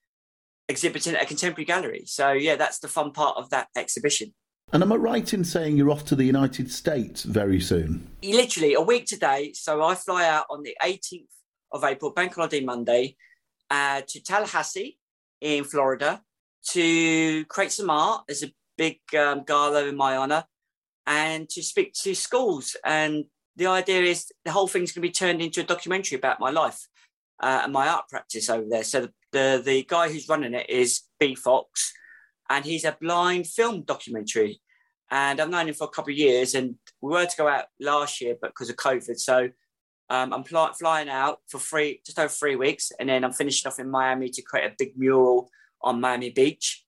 exhibiting 0.69 1.15
at 1.15 1.23
a 1.23 1.27
contemporary 1.27 1.65
gallery. 1.65 2.03
So, 2.05 2.33
yeah, 2.33 2.57
that's 2.57 2.81
the 2.81 2.89
fun 2.89 3.13
part 3.13 3.39
of 3.39 3.49
that 3.51 3.69
exhibition. 3.77 4.35
And 4.73 4.83
am 4.83 4.93
I 4.93 4.97
right 4.97 5.33
in 5.33 5.43
saying 5.43 5.79
you're 5.79 5.91
off 5.91 6.05
to 6.07 6.15
the 6.15 6.25
United 6.25 6.71
States 6.71 7.23
very 7.23 7.61
soon? 7.61 8.09
Literally 8.23 8.75
a 8.75 8.81
week 8.81 9.07
today. 9.07 9.53
So 9.55 9.83
I 9.83 9.95
fly 9.95 10.29
out 10.29 10.45
on 10.51 10.63
the 10.63 10.77
18th 10.83 11.25
of 11.73 11.83
April, 11.83 12.13
Bank 12.13 12.35
Holiday 12.35 12.61
Monday, 12.61 13.17
uh, 13.71 14.03
to 14.07 14.23
Tallahassee 14.23 14.99
in 15.41 15.65
Florida 15.65 16.23
to 16.71 17.45
create 17.47 17.73
some 17.73 17.91
art. 17.91 18.25
There's 18.27 18.43
a 18.43 18.53
big 18.77 19.01
um, 19.19 19.45
gala 19.47 19.87
in 19.87 19.97
my 19.97 20.17
honor 20.17 20.45
and 21.07 21.49
to 21.51 21.63
speak 21.63 21.93
to 22.03 22.15
schools. 22.15 22.77
And 22.85 23.25
the 23.57 23.67
idea 23.67 24.03
is 24.03 24.31
the 24.45 24.53
whole 24.53 24.69
thing's 24.69 24.93
going 24.93 25.03
to 25.03 25.09
be 25.09 25.13
turned 25.13 25.43
into 25.43 25.61
a 25.61 25.65
documentary 25.65 26.19
about 26.19 26.41
my 26.41 26.51
life 26.51 26.87
uh, 27.41 27.63
and 27.65 27.73
my 27.73 27.89
art 27.89 28.09
practice 28.09 28.49
over 28.49 28.67
there. 28.69 28.85
So 28.85 29.03
the, 29.03 29.13
the, 29.33 29.63
the 29.65 29.83
guy 29.89 30.09
who's 30.11 30.29
running 30.29 30.55
it 30.55 30.69
is 30.69 31.03
B 31.19 31.35
Fox, 31.35 31.93
and 32.49 32.65
he's 32.65 32.85
a 32.85 32.97
blind 33.01 33.47
film 33.47 33.83
documentary. 33.83 34.61
And 35.11 35.41
I've 35.41 35.51
known 35.51 35.69
him 35.69 35.75
for 35.75 35.85
a 35.85 35.89
couple 35.89 36.13
of 36.13 36.19
years, 36.19 36.55
and 36.55 36.77
we 37.01 37.11
were 37.11 37.27
to 37.27 37.37
go 37.37 37.49
out 37.49 37.67
last 37.81 38.21
year, 38.21 38.37
but 38.41 38.51
because 38.51 38.71
of 38.71 38.77
COVID, 38.77 39.19
so 39.19 39.49
um, 40.11 40.33
I'm 40.33 40.45
fly, 40.45 40.73
flying 40.79 41.09
out 41.09 41.39
for 41.49 41.59
free, 41.59 42.03
just 42.05 42.19
over 42.19 42.29
three 42.29 42.57
weeks, 42.57 42.91
and 42.99 43.09
then 43.09 43.25
I'm 43.25 43.33
finishing 43.33 43.69
off 43.69 43.79
in 43.79 43.89
Miami 43.89 44.29
to 44.31 44.43
create 44.43 44.67
a 44.71 44.75
big 44.77 44.99
mural 44.99 45.49
on 45.81 46.01
Miami 46.01 46.31
Beach, 46.31 46.85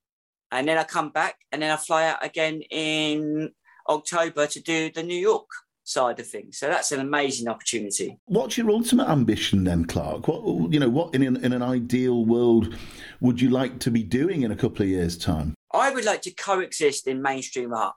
and 0.51 0.67
then 0.67 0.77
I 0.77 0.83
come 0.83 1.09
back, 1.09 1.37
and 1.51 1.61
then 1.61 1.71
I 1.71 1.77
fly 1.77 2.05
out 2.05 2.23
again 2.23 2.61
in 2.69 3.51
October 3.89 4.45
to 4.47 4.59
do 4.61 4.91
the 4.91 5.03
New 5.03 5.17
York 5.17 5.47
side 5.85 6.19
of 6.19 6.27
things. 6.27 6.57
So 6.57 6.67
that's 6.67 6.91
an 6.91 6.99
amazing 6.99 7.47
opportunity. 7.47 8.19
What's 8.25 8.57
your 8.57 8.69
ultimate 8.69 9.09
ambition 9.09 9.63
then, 9.63 9.85
Clark? 9.85 10.27
What 10.27 10.71
you 10.73 10.79
know, 10.79 10.89
what 10.89 11.15
in 11.15 11.23
an, 11.23 11.43
in 11.43 11.53
an 11.53 11.61
ideal 11.61 12.25
world 12.25 12.75
would 13.21 13.39
you 13.39 13.49
like 13.49 13.79
to 13.79 13.91
be 13.91 14.03
doing 14.03 14.41
in 14.41 14.51
a 14.51 14.55
couple 14.55 14.83
of 14.83 14.89
years' 14.89 15.17
time? 15.17 15.55
I 15.73 15.91
would 15.91 16.05
like 16.05 16.21
to 16.23 16.31
coexist 16.31 17.07
in 17.07 17.21
mainstream 17.21 17.73
art, 17.73 17.95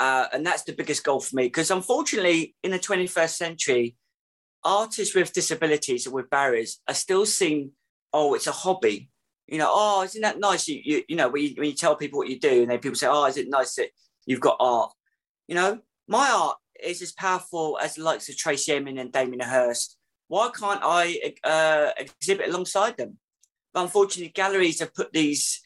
uh, 0.00 0.26
and 0.32 0.44
that's 0.44 0.64
the 0.64 0.72
biggest 0.72 1.04
goal 1.04 1.20
for 1.20 1.36
me. 1.36 1.44
Because 1.44 1.70
unfortunately, 1.70 2.56
in 2.64 2.72
the 2.72 2.78
21st 2.78 3.36
century, 3.36 3.96
artists 4.64 5.14
with 5.14 5.32
disabilities 5.32 6.06
or 6.06 6.12
with 6.12 6.30
barriers 6.30 6.80
are 6.88 6.94
still 6.94 7.26
seen. 7.26 7.72
Oh, 8.12 8.34
it's 8.34 8.46
a 8.46 8.52
hobby. 8.52 9.10
You 9.46 9.58
know, 9.58 9.70
oh, 9.70 10.02
isn't 10.04 10.22
that 10.22 10.38
nice? 10.38 10.68
You, 10.68 10.80
you, 10.82 11.02
you 11.08 11.16
know, 11.16 11.28
when 11.28 11.42
you, 11.42 11.54
when 11.56 11.66
you 11.66 11.74
tell 11.74 11.96
people 11.96 12.18
what 12.18 12.28
you 12.28 12.38
do, 12.38 12.62
and 12.62 12.70
then 12.70 12.78
people 12.78 12.96
say, 12.96 13.08
oh, 13.08 13.26
is 13.26 13.36
it 13.36 13.48
nice 13.48 13.74
that 13.74 13.90
you've 14.26 14.40
got 14.40 14.56
art? 14.58 14.92
You 15.48 15.54
know, 15.54 15.80
my 16.08 16.30
art 16.30 16.56
is 16.82 17.02
as 17.02 17.12
powerful 17.12 17.78
as 17.82 17.94
the 17.94 18.02
likes 18.02 18.28
of 18.28 18.36
Tracey 18.36 18.72
Emin 18.72 18.98
and 18.98 19.12
Damien 19.12 19.40
Hirst. 19.40 19.98
Why 20.28 20.50
can't 20.58 20.80
I 20.82 21.34
uh, 21.44 21.90
exhibit 21.98 22.48
alongside 22.48 22.96
them? 22.96 23.18
But 23.72 23.82
unfortunately, 23.82 24.32
galleries 24.32 24.80
have 24.80 24.94
put 24.94 25.12
these 25.12 25.60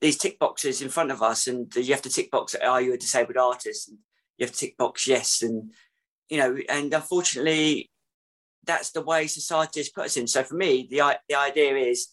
these 0.00 0.16
tick 0.16 0.38
boxes 0.38 0.80
in 0.82 0.88
front 0.88 1.10
of 1.10 1.20
us, 1.20 1.48
and 1.48 1.74
you 1.74 1.92
have 1.92 2.02
to 2.02 2.10
tick 2.10 2.30
box: 2.30 2.54
Are 2.54 2.80
you 2.80 2.94
a 2.94 2.98
disabled 2.98 3.36
artist? 3.36 3.88
And 3.88 3.98
you 4.38 4.46
have 4.46 4.54
to 4.54 4.58
tick 4.58 4.76
box 4.76 5.06
yes, 5.06 5.42
and 5.42 5.72
you 6.28 6.38
know, 6.38 6.56
and 6.68 6.94
unfortunately, 6.94 7.90
that's 8.66 8.90
the 8.90 9.02
way 9.02 9.26
society 9.26 9.80
has 9.80 9.88
put 9.88 10.06
us 10.06 10.16
in. 10.16 10.26
So 10.26 10.42
for 10.42 10.54
me, 10.54 10.88
the 10.90 11.18
the 11.28 11.34
idea 11.36 11.76
is 11.76 12.08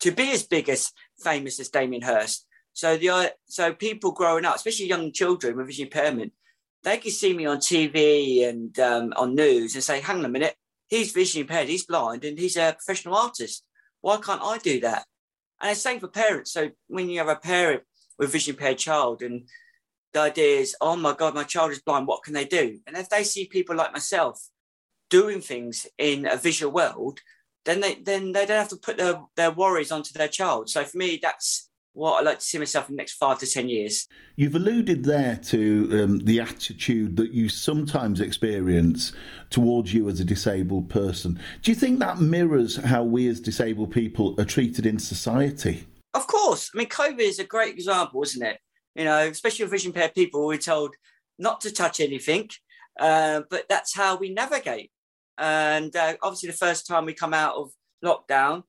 to 0.00 0.10
be 0.10 0.32
as 0.32 0.42
big 0.42 0.68
as 0.68 0.92
famous 1.22 1.60
as 1.60 1.68
Damien 1.68 2.02
Hirst, 2.02 2.46
so 2.72 2.96
the 2.96 3.34
so 3.46 3.72
people 3.72 4.12
growing 4.12 4.44
up, 4.44 4.56
especially 4.56 4.86
young 4.86 5.12
children 5.12 5.56
with 5.56 5.66
vision 5.66 5.86
impairment, 5.86 6.32
they 6.82 6.98
can 6.98 7.10
see 7.10 7.34
me 7.34 7.46
on 7.46 7.58
TV 7.58 8.48
and 8.48 8.78
um, 8.78 9.12
on 9.16 9.34
news 9.34 9.74
and 9.74 9.84
say, 9.84 10.00
"Hang 10.00 10.18
on 10.18 10.24
a 10.24 10.28
minute, 10.28 10.56
he's 10.88 11.12
vision 11.12 11.42
impaired, 11.42 11.68
he's 11.68 11.86
blind, 11.86 12.24
and 12.24 12.38
he's 12.38 12.56
a 12.56 12.76
professional 12.76 13.14
artist. 13.14 13.64
Why 14.00 14.16
can't 14.18 14.42
I 14.42 14.58
do 14.58 14.80
that?" 14.80 15.04
And 15.60 15.70
it's 15.70 15.82
same 15.82 16.00
for 16.00 16.08
parents. 16.08 16.52
So 16.52 16.70
when 16.88 17.08
you 17.08 17.18
have 17.18 17.28
a 17.28 17.36
parent 17.36 17.82
with 18.18 18.32
vision 18.32 18.54
impaired 18.54 18.78
child, 18.78 19.22
and 19.22 19.48
the 20.14 20.20
idea 20.20 20.58
is, 20.58 20.74
"Oh 20.80 20.96
my 20.96 21.14
God, 21.14 21.34
my 21.34 21.44
child 21.44 21.72
is 21.72 21.82
blind. 21.82 22.06
What 22.06 22.22
can 22.22 22.32
they 22.32 22.46
do?" 22.46 22.80
And 22.86 22.96
if 22.96 23.10
they 23.10 23.24
see 23.24 23.46
people 23.46 23.76
like 23.76 23.92
myself 23.92 24.48
doing 25.12 25.42
things 25.42 25.86
in 25.98 26.26
a 26.26 26.36
visual 26.36 26.72
world, 26.72 27.20
then 27.66 27.80
they 27.80 27.94
then 27.94 28.32
they 28.32 28.46
don't 28.46 28.62
have 28.64 28.74
to 28.74 28.76
put 28.86 28.96
their, 28.96 29.20
their 29.36 29.52
worries 29.52 29.92
onto 29.92 30.12
their 30.14 30.32
child. 30.38 30.70
So 30.70 30.82
for 30.84 30.96
me, 30.96 31.20
that's 31.22 31.68
what 31.94 32.18
I 32.18 32.22
like 32.22 32.38
to 32.38 32.44
see 32.44 32.58
myself 32.58 32.88
in 32.88 32.96
the 32.96 33.02
next 33.02 33.14
five 33.24 33.38
to 33.40 33.46
ten 33.46 33.68
years. 33.68 34.08
You've 34.36 34.54
alluded 34.54 35.04
there 35.04 35.36
to 35.52 35.60
um, 35.92 36.18
the 36.20 36.40
attitude 36.40 37.16
that 37.16 37.32
you 37.32 37.50
sometimes 37.50 38.20
experience 38.20 39.12
towards 39.50 39.92
you 39.92 40.08
as 40.08 40.18
a 40.18 40.24
disabled 40.24 40.88
person. 40.88 41.38
Do 41.60 41.70
you 41.70 41.74
think 41.74 41.98
that 41.98 42.18
mirrors 42.18 42.76
how 42.76 43.02
we 43.04 43.28
as 43.28 43.40
disabled 43.40 43.90
people 43.92 44.34
are 44.40 44.46
treated 44.46 44.86
in 44.86 44.98
society? 44.98 45.86
Of 46.14 46.26
course. 46.26 46.70
I 46.74 46.78
mean, 46.78 46.88
COVID 46.88 47.20
is 47.20 47.38
a 47.38 47.44
great 47.44 47.74
example, 47.74 48.22
isn't 48.22 48.46
it? 48.52 48.58
You 48.94 49.04
know, 49.04 49.20
especially 49.28 49.64
with 49.64 49.72
vision 49.72 49.90
impaired 49.90 50.14
people, 50.14 50.46
we're 50.46 50.58
told 50.58 50.94
not 51.38 51.60
to 51.62 51.70
touch 51.72 52.00
anything, 52.00 52.48
uh, 52.98 53.42
but 53.50 53.64
that's 53.68 53.94
how 53.94 54.16
we 54.16 54.28
navigate. 54.32 54.90
And 55.42 55.94
uh, 55.96 56.14
obviously, 56.22 56.50
the 56.50 56.56
first 56.56 56.86
time 56.86 57.04
we 57.04 57.14
come 57.14 57.34
out 57.34 57.56
of 57.56 57.72
lockdown, 58.04 58.62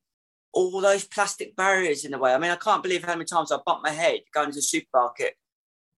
all 0.52 0.80
those 0.80 1.04
plastic 1.04 1.54
barriers 1.54 2.04
in 2.04 2.10
the 2.10 2.18
way. 2.18 2.34
I 2.34 2.38
mean, 2.38 2.50
I 2.50 2.56
can't 2.56 2.82
believe 2.82 3.04
how 3.04 3.14
many 3.14 3.26
times 3.26 3.52
I 3.52 3.58
bumped 3.64 3.84
my 3.84 3.92
head 3.92 4.22
going 4.34 4.50
to 4.50 4.56
the 4.56 4.62
supermarket 4.62 5.34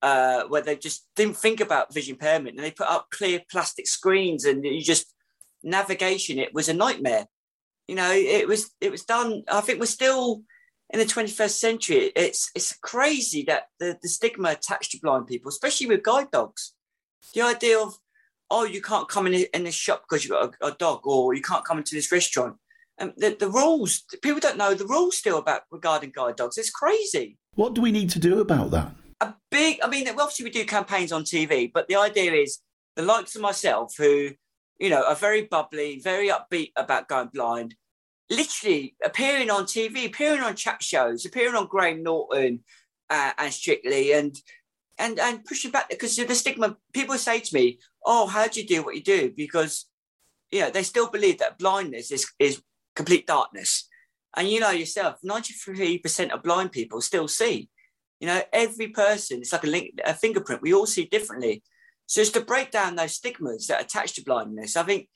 uh, 0.02 0.44
where 0.48 0.60
they 0.60 0.76
just 0.76 1.06
didn't 1.16 1.38
think 1.38 1.60
about 1.60 1.94
vision 1.94 2.14
impairment 2.16 2.56
and 2.56 2.64
they 2.64 2.70
put 2.70 2.90
up 2.90 3.08
clear 3.10 3.40
plastic 3.50 3.86
screens 3.86 4.44
and 4.44 4.66
you 4.66 4.82
just 4.82 5.14
navigation. 5.62 6.38
It 6.38 6.52
was 6.52 6.68
a 6.68 6.74
nightmare. 6.74 7.24
You 7.88 7.94
know, 7.94 8.12
it 8.12 8.46
was 8.46 8.70
it 8.78 8.90
was 8.90 9.04
done. 9.04 9.44
I 9.48 9.62
think 9.62 9.80
we're 9.80 9.86
still 9.86 10.42
in 10.90 10.98
the 10.98 11.06
21st 11.06 11.50
century. 11.58 12.12
It's 12.14 12.50
it's 12.54 12.76
crazy 12.76 13.44
that 13.44 13.68
the, 13.80 13.96
the 14.02 14.10
stigma 14.10 14.50
attached 14.50 14.90
to 14.90 15.00
blind 15.00 15.26
people, 15.26 15.48
especially 15.48 15.86
with 15.86 16.02
guide 16.02 16.30
dogs. 16.30 16.74
The 17.32 17.40
idea 17.40 17.78
of 17.78 17.94
oh, 18.50 18.64
you 18.64 18.80
can't 18.80 19.08
come 19.08 19.26
in 19.26 19.46
in 19.52 19.64
this 19.64 19.74
shop 19.74 20.04
because 20.08 20.24
you've 20.24 20.32
got 20.32 20.54
a, 20.60 20.66
a 20.68 20.72
dog, 20.72 21.06
or 21.06 21.34
you 21.34 21.42
can't 21.42 21.64
come 21.64 21.78
into 21.78 21.94
this 21.94 22.12
restaurant 22.12 22.56
um, 22.98 23.12
the, 23.16 23.36
the 23.38 23.48
rules, 23.48 24.04
people 24.22 24.40
don't 24.40 24.56
know 24.56 24.74
the 24.74 24.86
rules 24.86 25.18
still 25.18 25.38
about 25.38 25.62
regarding 25.70 26.12
guide 26.14 26.36
dogs. 26.36 26.56
It's 26.56 26.70
crazy. 26.70 27.36
What 27.54 27.74
do 27.74 27.80
we 27.80 27.92
need 27.92 28.10
to 28.10 28.18
do 28.18 28.40
about 28.40 28.70
that? 28.70 28.94
A 29.20 29.34
big, 29.50 29.78
I 29.82 29.88
mean, 29.88 30.08
obviously 30.08 30.44
we 30.44 30.50
do 30.50 30.64
campaigns 30.64 31.12
on 31.12 31.24
TV, 31.24 31.70
but 31.72 31.88
the 31.88 31.96
idea 31.96 32.32
is 32.32 32.60
the 32.96 33.02
likes 33.02 33.34
of 33.34 33.42
myself 33.42 33.94
who, 33.98 34.30
you 34.78 34.90
know, 34.90 35.02
are 35.04 35.14
very 35.14 35.42
bubbly, 35.42 36.00
very 36.02 36.28
upbeat 36.28 36.72
about 36.76 37.08
going 37.08 37.28
blind, 37.32 37.74
literally 38.30 38.94
appearing 39.04 39.50
on 39.50 39.64
TV, 39.64 40.06
appearing 40.06 40.40
on 40.40 40.56
chat 40.56 40.82
shows, 40.82 41.24
appearing 41.24 41.54
on 41.54 41.66
Graham 41.66 42.02
Norton 42.02 42.62
uh, 43.10 43.32
and 43.38 43.52
Strictly, 43.52 44.12
and 44.12 44.36
and 44.98 45.18
and 45.18 45.44
pushing 45.44 45.70
back 45.70 45.88
because 45.88 46.16
the 46.16 46.34
stigma. 46.34 46.76
People 46.92 47.16
say 47.18 47.40
to 47.40 47.54
me, 47.54 47.78
"Oh, 48.04 48.26
how 48.26 48.46
do 48.48 48.60
you 48.60 48.66
do 48.66 48.82
what 48.82 48.94
you 48.94 49.02
do?" 49.02 49.32
Because 49.36 49.86
you 50.50 50.60
know 50.60 50.70
they 50.70 50.82
still 50.82 51.10
believe 51.10 51.38
that 51.38 51.58
blindness 51.58 52.10
is 52.10 52.26
is 52.38 52.62
complete 52.94 53.26
darkness. 53.26 53.88
And 54.36 54.48
you 54.48 54.60
know 54.60 54.70
yourself, 54.70 55.16
93% 55.24 56.30
of 56.30 56.42
blind 56.42 56.70
people 56.72 57.00
still 57.00 57.26
see. 57.26 57.70
You 58.20 58.26
know, 58.26 58.42
every 58.52 58.88
person, 58.88 59.40
it's 59.40 59.52
like 59.52 59.64
a, 59.64 59.66
link, 59.66 59.98
a 60.04 60.12
fingerprint. 60.12 60.60
We 60.60 60.74
all 60.74 60.86
see 60.86 61.06
differently. 61.06 61.62
So 62.06 62.20
it's 62.20 62.30
to 62.30 62.42
break 62.42 62.70
down 62.70 62.96
those 62.96 63.14
stigmas 63.14 63.66
that 63.66 63.82
attach 63.82 64.14
to 64.14 64.24
blindness. 64.24 64.76
I 64.76 64.82
think 64.82 65.08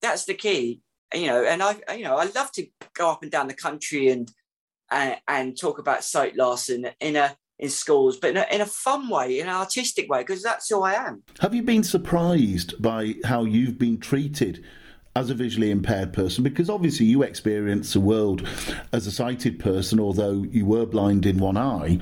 that's 0.00 0.24
the 0.24 0.34
key. 0.34 0.80
You 1.12 1.26
know, 1.26 1.44
and 1.44 1.62
I, 1.62 1.76
you 1.96 2.04
know, 2.04 2.16
I 2.16 2.24
love 2.24 2.52
to 2.52 2.66
go 2.94 3.10
up 3.10 3.22
and 3.22 3.32
down 3.32 3.48
the 3.48 3.54
country 3.54 4.10
and 4.10 4.30
and, 4.90 5.16
and 5.26 5.58
talk 5.58 5.78
about 5.78 6.04
sight 6.04 6.36
loss 6.36 6.68
and 6.68 6.94
in 7.00 7.16
a 7.16 7.36
in 7.58 7.68
schools, 7.68 8.16
but 8.16 8.30
in 8.30 8.36
a, 8.36 8.46
in 8.50 8.60
a 8.60 8.66
fun 8.66 9.08
way, 9.08 9.40
in 9.40 9.48
an 9.48 9.54
artistic 9.54 10.10
way, 10.10 10.20
because 10.20 10.42
that's 10.42 10.68
who 10.68 10.82
I 10.82 10.94
am. 10.94 11.22
Have 11.40 11.54
you 11.54 11.62
been 11.62 11.82
surprised 11.82 12.80
by 12.80 13.14
how 13.24 13.44
you've 13.44 13.78
been 13.78 13.98
treated 13.98 14.64
as 15.16 15.30
a 15.30 15.34
visually 15.34 15.70
impaired 15.70 16.12
person? 16.12 16.44
Because 16.44 16.70
obviously 16.70 17.06
you 17.06 17.22
experience 17.22 17.92
the 17.92 18.00
world 18.00 18.46
as 18.92 19.06
a 19.06 19.12
sighted 19.12 19.58
person 19.58 19.98
although 19.98 20.44
you 20.44 20.64
were 20.66 20.86
blind 20.86 21.26
in 21.26 21.38
one 21.38 21.56
eye. 21.56 21.98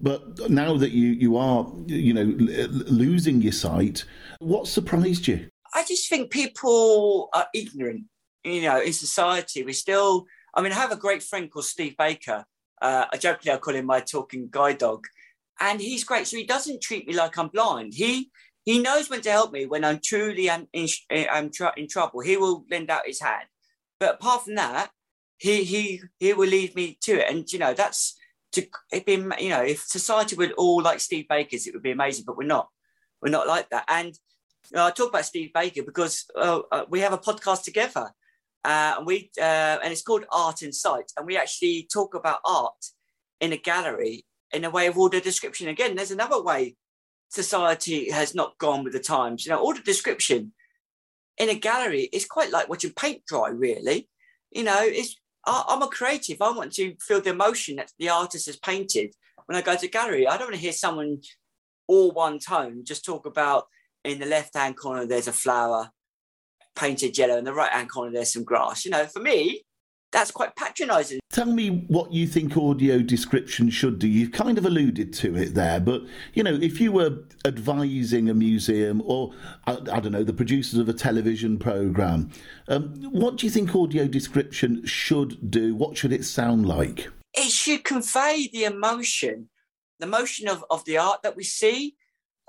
But 0.00 0.50
now 0.50 0.76
that 0.76 0.90
you 0.90 1.08
you 1.08 1.36
are 1.36 1.70
you 1.86 2.12
know 2.12 2.24
losing 2.24 3.40
your 3.40 3.52
sight 3.52 4.04
what 4.40 4.66
surprised 4.66 5.28
you? 5.28 5.48
I 5.72 5.84
just 5.84 6.08
think 6.08 6.30
people 6.30 7.28
are 7.32 7.46
ignorant 7.54 8.04
you 8.42 8.62
know 8.62 8.80
in 8.80 8.92
society. 8.92 9.62
We 9.62 9.72
still 9.72 10.26
i 10.54 10.62
mean 10.62 10.72
i 10.72 10.76
have 10.76 10.92
a 10.92 10.96
great 10.96 11.22
friend 11.22 11.50
called 11.50 11.64
steve 11.64 11.96
baker 11.96 12.44
uh, 12.84 13.06
I 13.12 13.16
jokingly 13.16 13.54
I 13.54 13.58
call 13.58 13.74
him 13.74 13.86
my 13.86 14.00
talking 14.00 14.48
guide 14.50 14.78
dog, 14.78 15.06
and 15.58 15.80
he's 15.80 16.04
great. 16.04 16.26
So 16.26 16.36
he 16.36 16.44
doesn't 16.44 16.82
treat 16.82 17.06
me 17.08 17.14
like 17.14 17.38
I'm 17.38 17.48
blind. 17.48 17.94
He 17.94 18.30
he 18.64 18.80
knows 18.80 19.08
when 19.08 19.22
to 19.22 19.30
help 19.30 19.52
me 19.52 19.66
when 19.66 19.84
I'm 19.84 20.00
truly 20.04 20.48
in, 20.48 20.68
in, 20.72 20.88
I'm 21.30 21.50
tr- 21.50 21.76
in 21.76 21.88
trouble. 21.88 22.20
He 22.20 22.36
will 22.36 22.64
lend 22.70 22.90
out 22.90 23.06
his 23.06 23.20
hand. 23.20 23.46
But 23.98 24.16
apart 24.16 24.44
from 24.44 24.56
that, 24.56 24.90
he 25.38 25.64
he 25.64 26.02
he 26.18 26.34
will 26.34 26.48
lead 26.48 26.74
me 26.74 26.98
to 27.02 27.12
it. 27.20 27.30
And 27.30 27.50
you 27.50 27.58
know, 27.58 27.72
that's 27.72 28.16
to 28.52 28.66
it 28.92 29.06
be 29.06 29.12
you 29.12 29.48
know, 29.48 29.62
if 29.62 29.80
society 29.84 30.36
were 30.36 30.52
all 30.58 30.82
like 30.82 31.00
Steve 31.00 31.26
Baker's, 31.28 31.66
it 31.66 31.74
would 31.74 31.82
be 31.82 31.92
amazing. 31.92 32.24
But 32.26 32.36
we're 32.36 32.46
not. 32.46 32.68
We're 33.22 33.30
not 33.30 33.48
like 33.48 33.70
that. 33.70 33.84
And 33.88 34.08
you 34.70 34.76
know, 34.76 34.86
I 34.86 34.90
talk 34.90 35.08
about 35.08 35.24
Steve 35.24 35.52
Baker 35.54 35.82
because 35.82 36.26
uh, 36.36 36.60
uh, 36.70 36.84
we 36.90 37.00
have 37.00 37.14
a 37.14 37.18
podcast 37.18 37.64
together, 37.64 38.10
uh, 38.64 38.94
and 38.96 39.06
we 39.06 39.30
uh, 39.38 39.78
and 39.82 39.92
it's 39.92 40.02
called 40.02 40.24
Art 40.30 40.62
in 40.62 40.72
Sight, 40.72 41.12
and 41.16 41.26
we 41.26 41.36
actually 41.36 41.88
talk 41.92 42.14
about 42.14 42.40
art 42.44 42.72
in 43.40 43.52
a 43.52 43.56
gallery 43.56 44.24
in 44.52 44.64
a 44.64 44.70
way 44.70 44.86
of 44.86 44.98
audio 44.98 45.20
description. 45.20 45.68
Again, 45.68 45.96
there's 45.96 46.10
another 46.10 46.42
way 46.42 46.76
society 47.28 48.10
has 48.10 48.34
not 48.34 48.58
gone 48.58 48.84
with 48.84 48.92
the 48.92 49.00
times. 49.00 49.44
You 49.44 49.52
know, 49.52 49.66
audio 49.66 49.82
description 49.82 50.52
in 51.38 51.48
a 51.48 51.54
gallery 51.54 52.08
is 52.12 52.26
quite 52.26 52.50
like 52.50 52.68
watching 52.68 52.92
paint 52.92 53.26
dry, 53.26 53.48
really. 53.48 54.08
You 54.50 54.64
know, 54.64 54.80
it's 54.80 55.16
I'm 55.46 55.82
a 55.82 55.88
creative. 55.88 56.40
I 56.40 56.50
want 56.52 56.72
to 56.74 56.94
feel 57.00 57.20
the 57.20 57.30
emotion 57.30 57.76
that 57.76 57.92
the 57.98 58.08
artist 58.08 58.46
has 58.46 58.56
painted 58.56 59.14
when 59.46 59.56
I 59.56 59.62
go 59.62 59.76
to 59.76 59.86
a 59.86 59.90
gallery. 59.90 60.26
I 60.26 60.36
don't 60.36 60.46
want 60.46 60.54
to 60.54 60.60
hear 60.60 60.72
someone 60.72 61.18
all 61.86 62.12
one 62.12 62.38
tone 62.38 62.84
just 62.84 63.04
talk 63.04 63.26
about 63.26 63.66
in 64.04 64.18
the 64.18 64.26
left 64.26 64.56
hand 64.56 64.76
corner 64.76 65.06
there's 65.06 65.28
a 65.28 65.32
flower 65.32 65.90
painted 66.74 67.16
yellow, 67.16 67.36
in 67.36 67.44
the 67.44 67.54
right 67.54 67.72
hand 67.72 67.90
corner 67.90 68.12
there's 68.12 68.32
some 68.32 68.44
grass. 68.44 68.84
You 68.84 68.90
know, 68.90 69.06
for 69.06 69.20
me, 69.20 69.62
that's 70.14 70.30
quite 70.30 70.54
patronizing. 70.54 71.18
Tell 71.30 71.46
me 71.46 71.84
what 71.88 72.12
you 72.12 72.26
think 72.26 72.56
audio 72.56 73.00
description 73.00 73.68
should 73.68 73.98
do. 73.98 74.06
You've 74.06 74.30
kind 74.30 74.56
of 74.56 74.64
alluded 74.64 75.12
to 75.14 75.36
it 75.36 75.54
there, 75.54 75.80
but 75.80 76.02
you 76.34 76.44
know, 76.44 76.54
if 76.54 76.80
you 76.80 76.92
were 76.92 77.24
advising 77.44 78.30
a 78.30 78.34
museum 78.34 79.02
or 79.04 79.32
I, 79.66 79.72
I 79.72 80.00
don't 80.00 80.12
know 80.12 80.22
the 80.22 80.32
producers 80.32 80.78
of 80.78 80.88
a 80.88 80.92
television 80.92 81.58
program, 81.58 82.30
um, 82.68 82.94
what 83.10 83.36
do 83.36 83.46
you 83.46 83.50
think 83.50 83.74
audio 83.74 84.06
description 84.06 84.86
should 84.86 85.50
do? 85.50 85.74
What 85.74 85.96
should 85.98 86.12
it 86.12 86.24
sound 86.24 86.66
like? 86.66 87.08
It 87.34 87.50
should 87.50 87.82
convey 87.82 88.48
the 88.52 88.64
emotion, 88.64 89.50
the 89.98 90.06
emotion 90.06 90.48
of, 90.48 90.64
of 90.70 90.84
the 90.84 90.98
art 90.98 91.22
that 91.24 91.34
we 91.36 91.42
see, 91.42 91.96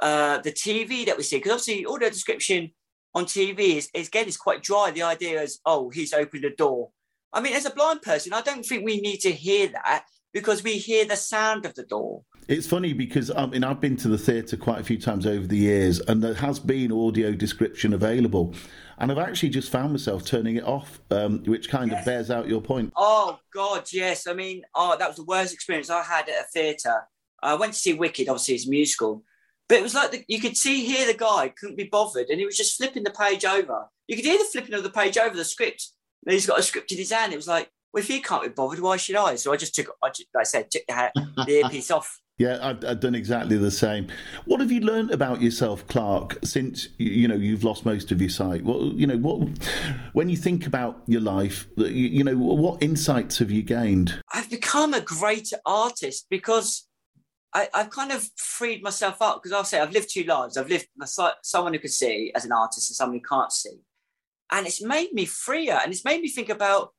uh, 0.03 0.37
the 0.37 0.51
TV 0.51 1.03
that 1.07 1.17
we 1.17 1.23
see. 1.23 1.37
Because 1.37 1.53
obviously, 1.53 1.85
audio 1.87 2.09
description 2.09 2.71
on 3.15 3.25
TV 3.25 3.77
is, 3.77 3.89
is 3.93 4.07
again 4.09 4.27
is 4.27 4.37
quite 4.37 4.61
dry. 4.61 4.91
The 4.91 5.01
idea 5.01 5.41
is, 5.41 5.59
oh, 5.65 5.89
he's 5.89 6.13
opened 6.13 6.45
a 6.45 6.55
door 6.55 6.89
I 7.35 7.41
mean, 7.41 7.53
as 7.53 7.65
a 7.65 7.69
blind 7.69 8.01
person, 8.01 8.31
I 8.31 8.39
don't 8.39 8.65
think 8.65 8.85
we 8.85 9.01
need 9.01 9.17
to 9.17 9.31
hear 9.31 9.67
that 9.67 10.05
because 10.33 10.63
we 10.63 10.77
hear 10.77 11.03
the 11.03 11.17
sound 11.17 11.65
of 11.65 11.75
the 11.75 11.83
door. 11.83 12.23
It's 12.47 12.65
funny 12.65 12.93
because 12.93 13.29
I 13.29 13.45
mean 13.47 13.63
I've 13.63 13.81
been 13.81 13.97
to 13.97 14.07
the 14.07 14.17
theatre 14.17 14.55
quite 14.55 14.79
a 14.79 14.83
few 14.83 14.97
times 14.97 15.25
over 15.25 15.45
the 15.45 15.57
years, 15.57 15.99
and 15.99 16.23
there 16.23 16.33
has 16.35 16.59
been 16.59 16.93
audio 16.93 17.33
description 17.33 17.93
available, 17.93 18.53
and 18.99 19.11
I've 19.11 19.17
actually 19.17 19.49
just 19.49 19.69
found 19.69 19.91
myself 19.91 20.23
turning 20.23 20.55
it 20.55 20.63
off, 20.63 21.01
um, 21.11 21.43
which 21.43 21.69
kind 21.69 21.91
yes. 21.91 21.99
of 21.99 22.05
bears 22.05 22.31
out 22.31 22.47
your 22.47 22.61
point. 22.61 22.93
Oh 22.95 23.37
God, 23.53 23.85
yes. 23.91 24.27
I 24.27 24.33
mean, 24.33 24.61
oh, 24.73 24.95
that 24.97 25.07
was 25.07 25.17
the 25.17 25.25
worst 25.25 25.53
experience 25.53 25.89
I 25.89 26.03
had 26.03 26.29
at 26.29 26.39
a 26.41 26.47
theatre. 26.53 27.01
I 27.43 27.55
went 27.55 27.73
to 27.73 27.79
see 27.79 27.93
Wicked, 27.93 28.29
obviously 28.29 28.55
it's 28.55 28.67
musical, 28.67 29.23
but 29.67 29.77
it 29.77 29.83
was 29.83 29.95
like 29.95 30.11
the, 30.11 30.23
you 30.27 30.39
could 30.39 30.57
see 30.57 30.85
here 30.85 31.07
the 31.07 31.17
guy 31.17 31.49
couldn't 31.49 31.77
be 31.77 31.89
bothered, 31.91 32.29
and 32.29 32.39
he 32.39 32.45
was 32.45 32.57
just 32.57 32.77
flipping 32.77 33.03
the 33.03 33.11
page 33.11 33.45
over. 33.45 33.87
You 34.07 34.15
could 34.15 34.25
hear 34.25 34.37
the 34.37 34.45
flipping 34.45 34.75
of 34.75 34.83
the 34.83 34.89
page 34.89 35.17
over 35.17 35.35
the 35.35 35.45
script 35.45 35.91
and 36.25 36.33
he's 36.33 36.47
got 36.47 36.59
a 36.59 36.63
script 36.63 36.91
in 36.91 36.97
his 36.97 37.11
hand. 37.11 37.33
It 37.33 37.37
was 37.37 37.47
like, 37.47 37.69
well, 37.93 38.01
if 38.01 38.07
he 38.07 38.19
can't 38.19 38.43
be 38.43 38.49
bothered, 38.49 38.79
why 38.79 38.97
should 38.97 39.15
I? 39.15 39.35
So 39.35 39.53
I 39.53 39.57
just 39.57 39.75
took, 39.75 39.95
I 40.03 40.09
just, 40.09 40.27
like 40.33 40.41
I 40.41 40.43
said, 40.43 40.71
took 40.71 40.85
the, 40.87 41.11
the 41.45 41.51
earpiece 41.63 41.91
off. 41.91 42.19
Yeah, 42.37 42.59
I've, 42.61 42.83
I've, 42.83 42.99
done 42.99 43.15
exactly 43.15 43.57
the 43.57 43.71
same. 43.71 44.07
What 44.43 44.59
have 44.59 44.69
you 44.69 44.81
learned 44.81 45.11
about 45.11 45.41
yourself, 45.41 45.87
Clark, 45.87 46.39
since 46.43 46.89
you 46.97 47.29
know 47.29 47.35
you've 47.35 47.63
lost 47.63 47.85
most 47.85 48.11
of 48.11 48.19
your 48.19 48.29
sight? 48.29 48.61
What 48.65 48.93
you 48.95 49.07
know, 49.07 49.15
what 49.15 49.47
when 50.11 50.27
you 50.27 50.35
think 50.35 50.67
about 50.67 51.01
your 51.07 51.21
life, 51.21 51.65
you, 51.77 51.85
you 51.87 52.23
know, 52.25 52.35
what 52.35 52.83
insights 52.83 53.37
have 53.37 53.51
you 53.51 53.61
gained? 53.61 54.21
I've 54.33 54.49
become 54.49 54.93
a 54.93 54.99
greater 54.99 55.59
artist 55.65 56.27
because 56.29 56.85
I, 57.55 57.69
have 57.73 57.89
kind 57.89 58.11
of 58.11 58.29
freed 58.35 58.83
myself 58.83 59.21
up. 59.21 59.41
Because 59.41 59.55
I'll 59.55 59.63
say 59.63 59.79
I've 59.79 59.93
lived 59.93 60.09
two 60.11 60.23
lives. 60.23 60.57
I've 60.57 60.69
lived 60.69 60.87
someone 61.41 61.73
who 61.73 61.79
can 61.79 61.89
see 61.89 62.31
as 62.35 62.45
an 62.45 62.51
artist 62.51 62.89
and 62.89 62.95
someone 62.95 63.17
who 63.17 63.27
can't 63.27 63.51
see 63.51 63.79
and 64.51 64.67
it's 64.67 64.81
made 64.81 65.13
me 65.13 65.25
freer 65.25 65.79
and 65.81 65.91
it's 65.91 66.05
made 66.05 66.21
me 66.21 66.29
think 66.29 66.49
about 66.49 66.93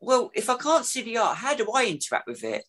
well 0.00 0.30
if 0.34 0.48
i 0.48 0.56
can't 0.56 0.84
see 0.84 1.02
the 1.02 1.16
art 1.16 1.36
how 1.36 1.54
do 1.54 1.70
i 1.74 1.86
interact 1.86 2.26
with 2.26 2.42
it 2.44 2.64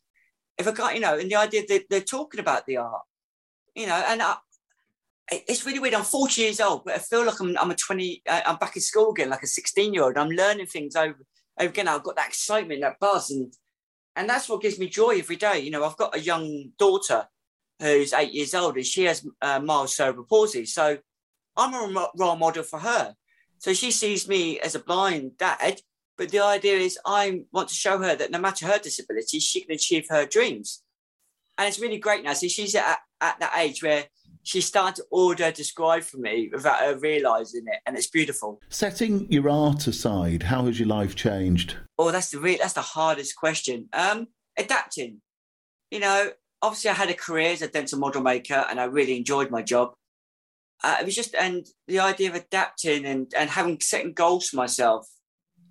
if 0.58 0.68
i 0.68 0.72
can't 0.72 0.96
you 0.96 1.02
know 1.02 1.18
and 1.18 1.30
the 1.30 1.36
idea 1.36 1.64
that 1.68 1.84
they're 1.90 2.02
talking 2.02 2.40
about 2.40 2.66
the 2.66 2.78
art 2.78 3.04
you 3.76 3.88
know 3.88 4.04
and 4.08 4.22
I, 4.22 4.36
it's 5.32 5.66
really 5.66 5.80
weird 5.80 5.94
i'm 5.94 6.04
40 6.04 6.42
years 6.42 6.60
old 6.60 6.84
but 6.84 6.96
i 6.96 6.98
feel 6.98 7.26
like 7.26 7.40
i'm, 7.40 7.58
I'm 7.58 7.72
a 7.72 7.76
20 7.76 8.24
uh, 8.28 8.42
i'm 8.46 8.58
back 8.58 8.76
in 8.76 8.82
school 8.82 9.12
again 9.12 9.30
like 9.30 9.44
a 9.44 9.48
16 9.48 9.94
year 9.94 10.04
old 10.04 10.18
i'm 10.18 10.30
learning 10.30 10.68
things 10.68 10.96
over, 10.96 11.18
over 11.60 11.70
again 11.70 11.88
i've 11.88 12.04
got 12.04 12.18
that 12.18 12.30
excitement 12.30 12.82
that 12.82 13.00
buzz 13.00 13.32
and 13.32 13.54
and 14.16 14.30
that's 14.30 14.50
what 14.50 14.62
gives 14.62 14.80
me 14.80 14.90
joy 14.90 15.18
every 15.18 15.36
day. 15.36 15.60
You 15.60 15.72
know, 15.72 15.86
I've 15.86 15.98
got 15.98 16.16
a 16.16 16.20
young 16.20 16.72
daughter 16.78 17.28
who's 17.80 18.14
eight 18.14 18.34
years 18.34 18.54
old, 18.54 18.76
and 18.76 18.86
she 18.86 19.06
has 19.06 19.26
uh, 19.42 19.60
mild 19.60 19.90
cerebral 19.90 20.26
palsy. 20.26 20.66
So 20.66 20.98
I'm 21.58 21.74
a 21.74 22.10
role 22.18 22.36
model 22.36 22.64
for 22.64 22.80
her. 22.80 23.16
So 23.58 23.74
she 23.74 23.92
sees 23.92 24.28
me 24.28 24.60
as 24.60 24.76
a 24.76 24.80
blind 24.80 25.38
dad, 25.38 25.82
but 26.18 26.30
the 26.30 26.40
idea 26.40 26.78
is 26.78 26.98
I 27.06 27.44
want 27.52 27.70
to 27.70 27.76
show 27.76 28.00
her 28.00 28.16
that 28.16 28.32
no 28.32 28.40
matter 28.40 28.66
her 28.66 28.80
disability, 28.80 29.40
she 29.40 29.62
can 29.62 29.72
achieve 29.74 30.08
her 30.10 30.26
dreams. 30.26 30.84
And 31.58 31.68
it's 31.68 31.80
really 31.80 32.00
great 32.00 32.24
now. 32.24 32.34
So 32.34 32.48
she's 32.48 32.76
at, 32.76 33.00
at 33.20 33.40
that 33.40 33.58
age 33.58 33.84
where 33.84 34.06
she's 34.44 34.66
starting 34.66 34.96
to 34.96 35.06
audio 35.16 35.52
describe 35.52 36.04
for 36.04 36.18
me 36.18 36.50
without 36.52 36.80
her 36.80 36.98
realizing 36.98 37.64
it, 37.68 37.80
and 37.86 37.98
it's 37.98 38.08
beautiful. 38.08 38.60
Setting 38.70 39.32
your 39.32 39.50
art 39.50 39.88
aside, 39.88 40.44
how 40.44 40.66
has 40.66 40.80
your 40.80 40.88
life 40.88 41.16
changed? 41.16 41.76
Oh, 41.98 42.12
that's 42.12 42.32
the 42.32 42.40
re- 42.40 42.58
that's 42.58 42.74
the 42.74 42.82
hardest 42.82 43.36
question. 43.36 43.90
Um, 43.94 44.28
adapting. 44.58 45.22
You 45.90 46.00
know, 46.00 46.32
obviously, 46.62 46.90
I 46.90 46.94
had 46.94 47.10
a 47.10 47.16
career 47.16 47.52
as 47.52 47.62
a 47.62 47.68
dental 47.68 48.00
model 48.00 48.22
maker, 48.22 48.66
and 48.70 48.80
I 48.80 48.86
really 48.86 49.18
enjoyed 49.18 49.52
my 49.52 49.62
job. 49.62 49.94
Uh, 50.84 50.98
it 51.00 51.06
was 51.06 51.16
just 51.16 51.36
and 51.36 51.68
the 51.88 52.00
idea 52.00 52.30
of 52.30 52.36
adapting 52.36 53.06
and 53.06 53.32
and 53.38 53.50
having 53.50 53.80
setting 53.80 54.14
goals 54.14 54.50
for 54.50 54.58
myself. 54.58 55.08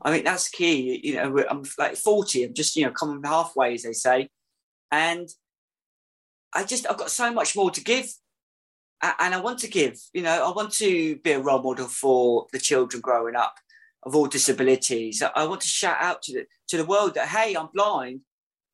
I 0.03 0.11
think 0.11 0.25
that's 0.25 0.49
key. 0.49 1.01
You 1.03 1.17
know, 1.17 1.45
I'm 1.51 1.65
like 1.79 1.97
40. 1.97 2.45
I'm 2.45 2.55
just 2.55 2.77
you 2.77 2.85
know 2.85 2.93
coming 2.93 3.23
halfway, 3.25 3.75
as 3.75 3.83
they 3.83 3.93
say, 3.93 4.29
and 4.91 5.29
I 6.55 6.65
just 6.65 6.89
I've 6.89 6.99
got 6.99 7.11
so 7.11 7.33
much 7.33 7.57
more 7.57 7.71
to 7.71 7.83
give 7.83 8.13
and 9.03 9.35
I 9.35 9.41
want 9.41 9.59
to 9.61 9.69
give, 9.69 9.99
you 10.13 10.23
know, 10.23 10.47
I 10.47 10.53
want 10.53 10.73
to 10.75 11.17
be 11.17 11.33
a 11.33 11.41
role 11.41 11.63
model 11.63 11.87
for 11.87 12.47
the 12.53 12.59
children 12.59 13.01
growing 13.01 13.37
up 13.37 13.55
of 14.03 14.15
all 14.15 14.27
disabilities. 14.27 15.23
I 15.23 15.47
want 15.47 15.61
to 15.63 15.69
shout 15.69 15.97
out 16.01 16.23
to 16.23 16.33
the 16.33 16.47
to 16.69 16.77
the 16.77 16.85
world 16.85 17.15
that 17.15 17.29
hey, 17.29 17.55
I'm 17.55 17.69
blind, 17.73 18.21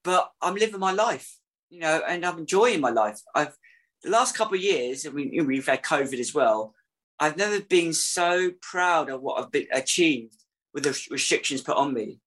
but 0.05 0.31
I'm 0.43 0.55
living 0.55 0.81
my 0.81 0.93
life, 0.93 1.39
you 1.71 1.81
know, 1.81 2.03
and 2.07 2.25
I'm 2.25 2.39
enjoying 2.39 2.81
my 2.81 2.91
life. 2.91 3.21
I've 3.35 3.57
the 4.03 4.11
last 4.11 4.37
couple 4.37 4.57
of 4.57 4.63
years, 4.63 5.07
I 5.07 5.11
mean, 5.11 5.47
we've 5.47 5.67
had 5.67 5.83
COVID 5.83 6.21
as 6.21 6.35
well. 6.35 6.75
I've 7.19 7.37
never 7.37 7.61
been 7.61 7.93
so 7.93 8.53
proud 8.61 9.09
of 9.09 9.23
what 9.23 9.41
I've 9.41 9.51
been 9.51 9.67
achieved 9.73 10.45
with 10.75 10.85
the 10.85 11.07
restrictions 11.11 11.63
put 11.63 11.77
on 11.77 11.95
me, 11.95 12.21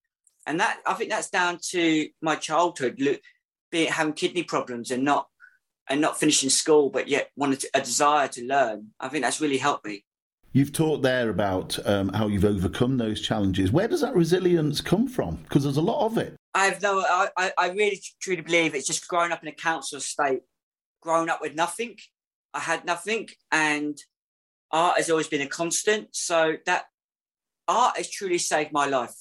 and 0.48 0.60
that 0.60 0.80
I 0.86 0.94
think 0.94 1.10
that's 1.10 1.30
down 1.30 1.60
to 1.72 2.10
my 2.22 2.36
childhood, 2.36 3.00
being 3.72 3.92
having 3.92 4.14
kidney 4.14 4.44
problems 4.44 4.90
and 4.90 5.04
not 5.04 5.28
and 5.90 6.00
not 6.00 6.20
finishing 6.20 6.50
school, 6.50 6.90
but 6.90 7.08
yet 7.08 7.32
wanted 7.36 7.62
to, 7.62 7.70
a 7.74 7.82
desire 7.82 8.28
to 8.30 8.46
learn. 8.46 8.88
I 9.00 9.10
think 9.10 9.24
that's 9.24 9.42
really 9.42 9.58
helped 9.58 9.86
me. 9.86 10.06
You've 10.52 10.74
talked 10.74 11.04
there 11.04 11.30
about 11.30 11.78
um, 11.86 12.10
how 12.10 12.28
you've 12.28 12.46
overcome 12.46 12.98
those 12.98 13.22
challenges. 13.22 13.72
Where 13.72 13.88
does 13.88 14.02
that 14.02 14.16
resilience 14.16 14.82
come 14.82 15.08
from? 15.08 15.36
Because 15.44 15.64
there's 15.64 15.78
a 15.78 15.82
lot 15.82 16.06
of 16.06 16.18
it. 16.18 16.36
I 16.56 16.66
have 16.66 16.82
no. 16.82 17.04
I, 17.08 17.52
I 17.58 17.70
really 17.70 18.02
truly 18.20 18.42
believe 18.42 18.74
it's 18.74 18.88
just 18.88 19.08
growing 19.08 19.32
up 19.32 19.44
in 19.44 19.50
a 19.50 19.54
council 19.54 20.00
estate, 20.00 20.42
growing 21.02 21.30
up 21.30 21.42
with 21.42 21.54
nothing. 21.54 21.98
I 22.54 22.60
had 22.60 22.84
nothing, 22.84 23.30
and 23.52 23.96
art 24.72 24.98
has 24.98 25.12
always 25.12 25.28
been 25.28 25.42
a 25.42 25.48
constant. 25.48 26.08
So 26.16 26.56
that 26.66 26.86
art 27.68 27.98
has 27.98 28.10
truly 28.10 28.40
saved 28.40 28.72
my 28.72 28.88
life, 28.88 29.14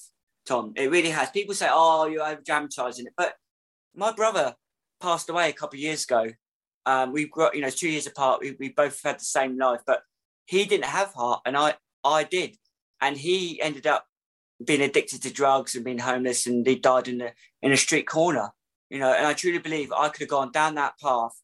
Tom. 0.47 0.73
It 0.75 0.89
really 0.89 1.11
has. 1.11 1.29
People 1.29 1.53
say, 1.53 1.69
"Oh, 1.71 2.07
you're 2.07 2.25
over 2.25 2.41
dramatizing 2.43 3.05
it," 3.05 3.13
but 3.15 3.35
my 3.93 4.11
brother 4.11 4.55
passed 4.99 5.29
away 5.29 5.49
a 5.49 5.53
couple 5.53 5.77
of 5.77 5.81
years 5.81 6.05
ago, 6.05 6.25
um, 6.89 7.13
we've 7.13 7.31
got, 7.31 7.55
you 7.55 7.61
know, 7.61 7.69
two 7.69 7.89
years 7.89 8.07
apart. 8.07 8.41
We, 8.41 8.55
we 8.59 8.69
both 8.69 9.01
had 9.03 9.19
the 9.19 9.25
same 9.25 9.57
life, 9.57 9.81
but 9.85 10.01
he 10.45 10.65
didn't 10.65 10.85
have 10.85 11.13
heart, 11.13 11.41
and 11.45 11.55
I 11.55 11.75
I 12.03 12.23
did, 12.23 12.51
and 12.99 13.15
he 13.17 13.61
ended 13.61 13.85
up 13.85 14.03
being 14.69 14.81
addicted 14.81 15.21
to 15.23 15.31
drugs 15.31 15.75
and 15.75 15.85
being 15.85 15.99
homeless, 15.99 16.47
and 16.47 16.65
he 16.65 16.75
died 16.75 17.07
in 17.07 17.21
a 17.21 17.31
in 17.61 17.71
a 17.71 17.77
street 17.77 18.07
corner. 18.07 18.49
You 18.89 18.99
know, 18.99 19.13
and 19.13 19.27
I 19.27 19.33
truly 19.33 19.59
believe 19.59 19.91
I 19.91 20.09
could 20.09 20.21
have 20.21 20.29
gone 20.29 20.51
down 20.51 20.73
that 20.75 20.99
path 20.99 21.35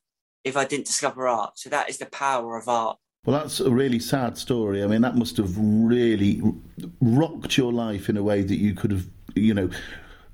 if 0.43 0.57
I 0.57 0.65
didn't 0.65 0.87
discover 0.87 1.27
art. 1.27 1.59
So 1.59 1.69
that 1.69 1.89
is 1.89 1.97
the 1.97 2.07
power 2.07 2.57
of 2.57 2.67
art. 2.67 2.97
Well, 3.25 3.39
that's 3.39 3.59
a 3.59 3.71
really 3.71 3.99
sad 3.99 4.37
story. 4.37 4.83
I 4.83 4.87
mean, 4.87 5.01
that 5.01 5.15
must 5.15 5.37
have 5.37 5.53
really 5.57 6.41
rocked 7.01 7.57
your 7.57 7.71
life 7.71 8.09
in 8.09 8.17
a 8.17 8.23
way 8.23 8.41
that 8.41 8.57
you 8.57 8.73
could 8.73 8.91
have, 8.91 9.05
you 9.35 9.53
know, 9.53 9.69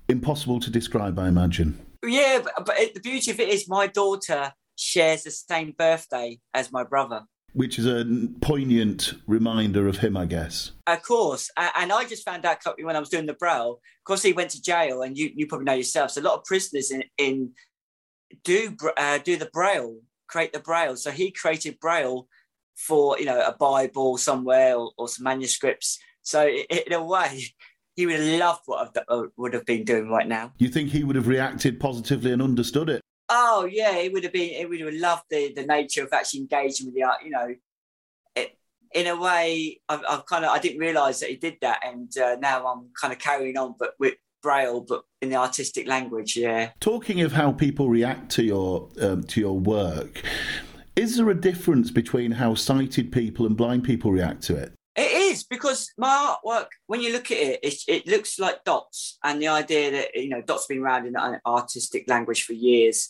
impossible 0.07 0.59
to 0.61 0.69
describe, 0.69 1.19
I 1.19 1.27
imagine. 1.27 1.79
Yeah, 2.03 2.41
but, 2.43 2.65
but 2.65 2.79
it, 2.79 2.93
the 2.93 2.99
beauty 2.99 3.31
of 3.31 3.39
it 3.39 3.49
is 3.49 3.67
my 3.67 3.87
daughter 3.87 4.53
shares 4.81 5.23
the 5.23 5.31
same 5.31 5.73
birthday 5.77 6.39
as 6.53 6.71
my 6.71 6.83
brother. 6.83 7.21
Which 7.53 7.77
is 7.77 7.85
a 7.85 8.05
poignant 8.39 9.13
reminder 9.27 9.87
of 9.87 9.97
him, 9.97 10.15
I 10.15 10.25
guess. 10.25 10.71
Of 10.87 11.03
course. 11.03 11.49
And 11.57 11.91
I 11.91 12.05
just 12.05 12.23
found 12.23 12.45
out 12.45 12.59
when 12.81 12.95
I 12.95 12.99
was 12.99 13.09
doing 13.09 13.25
the 13.25 13.33
Braille, 13.33 13.71
of 13.73 14.03
course, 14.05 14.23
he 14.23 14.31
went 14.31 14.51
to 14.51 14.61
jail, 14.61 15.01
and 15.01 15.17
you, 15.17 15.31
you 15.35 15.47
probably 15.47 15.65
know 15.65 15.73
yourself. 15.73 16.11
So 16.11 16.21
a 16.21 16.23
lot 16.23 16.39
of 16.39 16.45
prisoners 16.45 16.91
in, 16.91 17.03
in 17.17 17.51
do 18.45 18.75
uh, 18.95 19.17
do 19.17 19.35
the 19.35 19.49
Braille, 19.51 19.97
create 20.27 20.53
the 20.53 20.59
Braille. 20.59 20.95
So 20.95 21.11
he 21.11 21.31
created 21.31 21.79
Braille 21.81 22.27
for 22.75 23.19
you 23.19 23.25
know 23.25 23.41
a 23.41 23.51
Bible 23.51 24.17
somewhere 24.17 24.75
or, 24.75 24.91
or 24.97 25.09
some 25.09 25.25
manuscripts. 25.25 25.99
So 26.21 26.47
in 26.47 26.93
a 26.93 27.03
way, 27.03 27.43
he 27.95 28.05
would 28.05 28.15
have 28.15 28.39
loved 28.39 28.61
what 28.65 28.97
I 28.97 29.13
uh, 29.13 29.23
would 29.35 29.53
have 29.53 29.65
been 29.65 29.83
doing 29.83 30.09
right 30.09 30.27
now. 30.27 30.53
You 30.57 30.69
think 30.69 30.91
he 30.91 31.03
would 31.03 31.17
have 31.17 31.27
reacted 31.27 31.81
positively 31.81 32.31
and 32.31 32.41
understood 32.41 32.89
it? 32.89 33.01
Oh 33.33 33.65
yeah, 33.65 33.95
it 33.95 34.11
would 34.11 34.25
have 34.25 34.33
been. 34.33 34.49
It 34.49 34.69
would 34.69 34.81
have 34.81 34.93
loved 34.93 35.23
the 35.29 35.53
the 35.53 35.65
nature 35.65 36.03
of 36.03 36.09
actually 36.11 36.41
engaging 36.41 36.87
with 36.87 36.95
the 36.95 37.03
art. 37.03 37.23
You 37.23 37.31
know, 37.31 37.55
it, 38.35 38.57
in 38.93 39.07
a 39.07 39.15
way, 39.15 39.79
I've, 39.87 40.01
I've 40.07 40.25
kind 40.25 40.43
of 40.43 40.51
I 40.51 40.59
didn't 40.59 40.79
realise 40.79 41.21
that 41.21 41.29
he 41.29 41.37
did 41.37 41.55
that, 41.61 41.79
and 41.81 42.11
uh, 42.17 42.35
now 42.41 42.67
I'm 42.67 42.89
kind 42.99 43.13
of 43.13 43.19
carrying 43.19 43.57
on, 43.57 43.75
but 43.79 43.93
with 43.99 44.15
braille, 44.43 44.81
but 44.81 45.03
in 45.21 45.29
the 45.29 45.37
artistic 45.37 45.87
language. 45.87 46.35
Yeah. 46.35 46.71
Talking 46.81 47.21
of 47.21 47.31
how 47.31 47.53
people 47.53 47.87
react 47.87 48.31
to 48.31 48.43
your 48.43 48.89
um, 48.99 49.23
to 49.23 49.39
your 49.39 49.57
work, 49.57 50.21
is 50.97 51.15
there 51.15 51.29
a 51.29 51.35
difference 51.35 51.89
between 51.89 52.31
how 52.31 52.53
sighted 52.55 53.13
people 53.13 53.45
and 53.45 53.55
blind 53.55 53.85
people 53.85 54.11
react 54.11 54.43
to 54.43 54.57
it? 54.57 54.73
It 54.97 55.09
is 55.09 55.45
because 55.45 55.89
my 55.97 56.35
artwork, 56.35 56.67
when 56.87 56.99
you 56.99 57.13
look 57.13 57.31
at 57.31 57.37
it, 57.37 57.59
it, 57.63 57.75
it 57.87 58.07
looks 58.07 58.37
like 58.37 58.65
dots, 58.65 59.17
and 59.23 59.41
the 59.41 59.47
idea 59.47 59.89
that 59.91 60.15
you 60.15 60.27
know 60.27 60.41
dots 60.41 60.67
been 60.67 60.79
around 60.79 61.07
in 61.07 61.15
artistic 61.45 62.09
language 62.09 62.43
for 62.43 62.51
years 62.51 63.07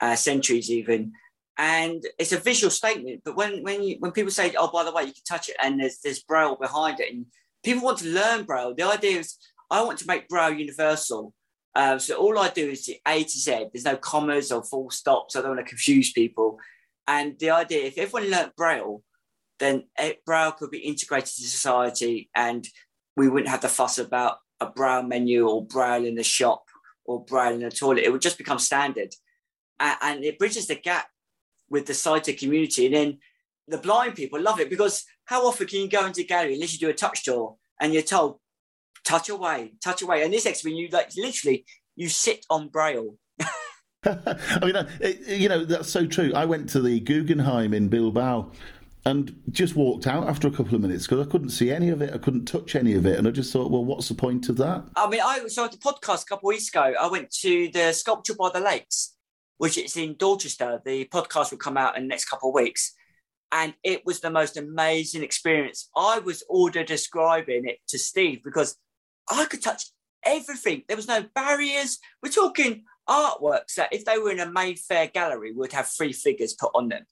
uh, 0.00 0.16
centuries 0.16 0.70
even. 0.70 1.12
And 1.58 2.02
it's 2.18 2.32
a 2.32 2.38
visual 2.38 2.70
statement. 2.70 3.22
But 3.24 3.36
when 3.36 3.62
when 3.62 3.82
you 3.82 3.96
when 3.98 4.12
people 4.12 4.30
say, 4.30 4.54
"Oh, 4.58 4.70
by 4.72 4.84
the 4.84 4.92
way, 4.92 5.02
you 5.02 5.12
can 5.12 5.24
touch 5.28 5.48
it," 5.48 5.56
and 5.62 5.80
there's 5.80 5.98
there's 5.98 6.22
braille 6.22 6.56
behind 6.56 7.00
it, 7.00 7.12
and 7.12 7.26
people 7.62 7.84
want 7.84 7.98
to 7.98 8.08
learn 8.08 8.44
braille, 8.44 8.74
the 8.74 8.84
idea 8.84 9.18
is 9.18 9.36
I 9.70 9.82
want 9.82 9.98
to 9.98 10.06
make 10.06 10.28
braille 10.28 10.52
universal. 10.52 11.34
Uh, 11.74 11.98
so 11.98 12.16
all 12.16 12.38
I 12.38 12.48
do 12.48 12.70
is 12.70 12.90
A 13.06 13.22
to 13.22 13.28
Z. 13.28 13.66
There's 13.72 13.84
no 13.84 13.96
commas 13.96 14.50
or 14.50 14.64
full 14.64 14.90
stops. 14.90 15.36
I 15.36 15.40
don't 15.40 15.54
want 15.56 15.60
to 15.60 15.68
confuse 15.68 16.12
people. 16.12 16.58
And 17.06 17.38
the 17.38 17.50
idea, 17.50 17.84
if 17.84 17.98
everyone 17.98 18.30
learnt 18.30 18.56
braille, 18.56 19.02
then 19.58 19.84
braille 20.26 20.52
could 20.52 20.70
be 20.70 20.78
integrated 20.78 21.26
to 21.26 21.42
society, 21.42 22.30
and 22.34 22.66
we 23.16 23.28
wouldn't 23.28 23.50
have 23.50 23.60
to 23.60 23.68
fuss 23.68 23.98
about 23.98 24.38
a 24.60 24.66
braille 24.66 25.02
menu 25.02 25.46
or 25.46 25.64
braille 25.64 26.04
in 26.04 26.14
the 26.14 26.22
shop 26.22 26.64
or 27.04 27.24
braille 27.24 27.54
in 27.54 27.60
the 27.60 27.70
toilet. 27.70 28.04
It 28.04 28.12
would 28.12 28.22
just 28.22 28.38
become 28.38 28.58
standard 28.58 29.14
and 29.80 30.24
it 30.24 30.38
bridges 30.38 30.66
the 30.66 30.74
gap 30.74 31.08
with 31.68 31.86
the 31.86 31.94
sighted 31.94 32.38
community. 32.38 32.86
And 32.86 32.94
then 32.94 33.18
the 33.68 33.78
blind 33.78 34.14
people 34.14 34.40
love 34.40 34.60
it 34.60 34.70
because 34.70 35.04
how 35.24 35.46
often 35.46 35.66
can 35.66 35.80
you 35.80 35.88
go 35.88 36.06
into 36.06 36.22
a 36.22 36.24
gallery 36.24 36.54
unless 36.54 36.72
you 36.72 36.78
do 36.78 36.90
a 36.90 36.94
touch 36.94 37.24
tour 37.24 37.56
and 37.80 37.92
you're 37.94 38.02
told 38.02 38.38
touch 39.04 39.28
away, 39.28 39.72
touch 39.82 40.02
away. 40.02 40.22
And 40.22 40.32
this 40.32 40.46
exhibition, 40.46 40.78
you 40.78 40.88
like 40.88 41.10
literally 41.16 41.64
you 41.96 42.08
sit 42.08 42.46
on 42.50 42.68
braille. 42.68 43.16
I 44.04 44.60
mean, 44.62 44.74
it, 45.00 45.38
you 45.38 45.48
know 45.48 45.64
that's 45.64 45.90
so 45.90 46.06
true. 46.06 46.32
I 46.34 46.44
went 46.44 46.68
to 46.70 46.80
the 46.80 47.00
Guggenheim 47.00 47.74
in 47.74 47.88
Bilbao 47.88 48.50
and 49.04 49.34
just 49.50 49.76
walked 49.76 50.06
out 50.06 50.28
after 50.28 50.46
a 50.48 50.50
couple 50.50 50.74
of 50.74 50.80
minutes 50.80 51.06
because 51.06 51.26
I 51.26 51.30
couldn't 51.30 51.50
see 51.50 51.70
any 51.70 51.88
of 51.88 52.02
it. 52.02 52.12
I 52.12 52.18
couldn't 52.18 52.46
touch 52.46 52.76
any 52.76 52.94
of 52.94 53.06
it, 53.06 53.18
and 53.18 53.26
I 53.26 53.30
just 53.30 53.52
thought, 53.52 53.70
well, 53.70 53.84
what's 53.84 54.08
the 54.08 54.14
point 54.14 54.48
of 54.48 54.56
that? 54.58 54.84
I 54.96 55.08
mean, 55.08 55.20
I 55.22 55.46
so 55.48 55.64
at 55.64 55.72
the 55.72 55.78
podcast 55.78 56.22
a 56.22 56.26
couple 56.26 56.48
of 56.48 56.54
weeks 56.54 56.68
ago, 56.68 56.94
I 56.98 57.08
went 57.08 57.30
to 57.40 57.70
the 57.72 57.92
sculpture 57.92 58.34
by 58.34 58.50
the 58.50 58.60
lakes, 58.60 59.14
which 59.60 59.76
is 59.76 59.94
in 59.98 60.16
Dorchester. 60.16 60.80
The 60.82 61.04
podcast 61.12 61.50
will 61.50 61.58
come 61.58 61.76
out 61.76 61.94
in 61.94 62.04
the 62.04 62.08
next 62.08 62.30
couple 62.30 62.48
of 62.48 62.54
weeks. 62.54 62.94
And 63.52 63.74
it 63.84 64.06
was 64.06 64.20
the 64.20 64.30
most 64.30 64.56
amazing 64.56 65.22
experience. 65.22 65.90
I 65.94 66.18
was 66.20 66.42
audio 66.50 66.82
describing 66.82 67.66
it 67.66 67.76
to 67.88 67.98
Steve 67.98 68.40
because 68.42 68.78
I 69.30 69.44
could 69.44 69.62
touch 69.62 69.82
everything. 70.24 70.84
There 70.88 70.96
was 70.96 71.08
no 71.08 71.26
barriers. 71.34 71.98
We're 72.22 72.30
talking 72.30 72.84
artworks 73.06 73.74
that 73.76 73.92
if 73.92 74.06
they 74.06 74.16
were 74.16 74.30
in 74.30 74.40
a 74.40 74.50
Mayfair 74.50 75.08
gallery 75.08 75.52
would 75.52 75.74
have 75.74 75.88
three 75.88 76.14
figures 76.14 76.54
put 76.58 76.70
on 76.74 76.88
them. 76.88 77.04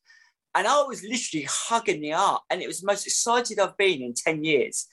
And 0.54 0.66
I 0.66 0.80
was 0.84 1.02
literally 1.02 1.46
hugging 1.50 2.00
the 2.00 2.14
art. 2.14 2.40
And 2.48 2.62
it 2.62 2.66
was 2.66 2.80
the 2.80 2.86
most 2.86 3.06
excited 3.06 3.58
I've 3.58 3.76
been 3.76 4.00
in 4.00 4.14
10 4.14 4.42
years. 4.42 4.86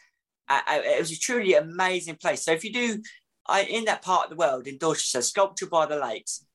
It 0.49 0.99
was 0.99 1.11
a 1.13 1.17
truly 1.17 1.53
amazing 1.53 2.17
place. 2.17 2.43
So 2.43 2.51
if 2.51 2.65
you 2.65 2.73
do, 2.73 3.01
I, 3.47 3.61
in 3.61 3.85
that 3.85 4.01
part 4.01 4.25
of 4.25 4.29
the 4.31 4.35
world, 4.35 4.67
in 4.67 4.77
Dorchester, 4.77 5.21
Sculpture 5.21 5.67
by 5.67 5.85
the 5.85 5.95
Lakes, 5.95 6.45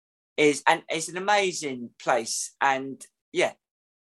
is 0.41 0.63
and 0.67 0.83
it's 0.89 1.09
an 1.09 1.17
amazing 1.17 1.91
place 2.03 2.55
and 2.61 3.05
yeah 3.33 3.53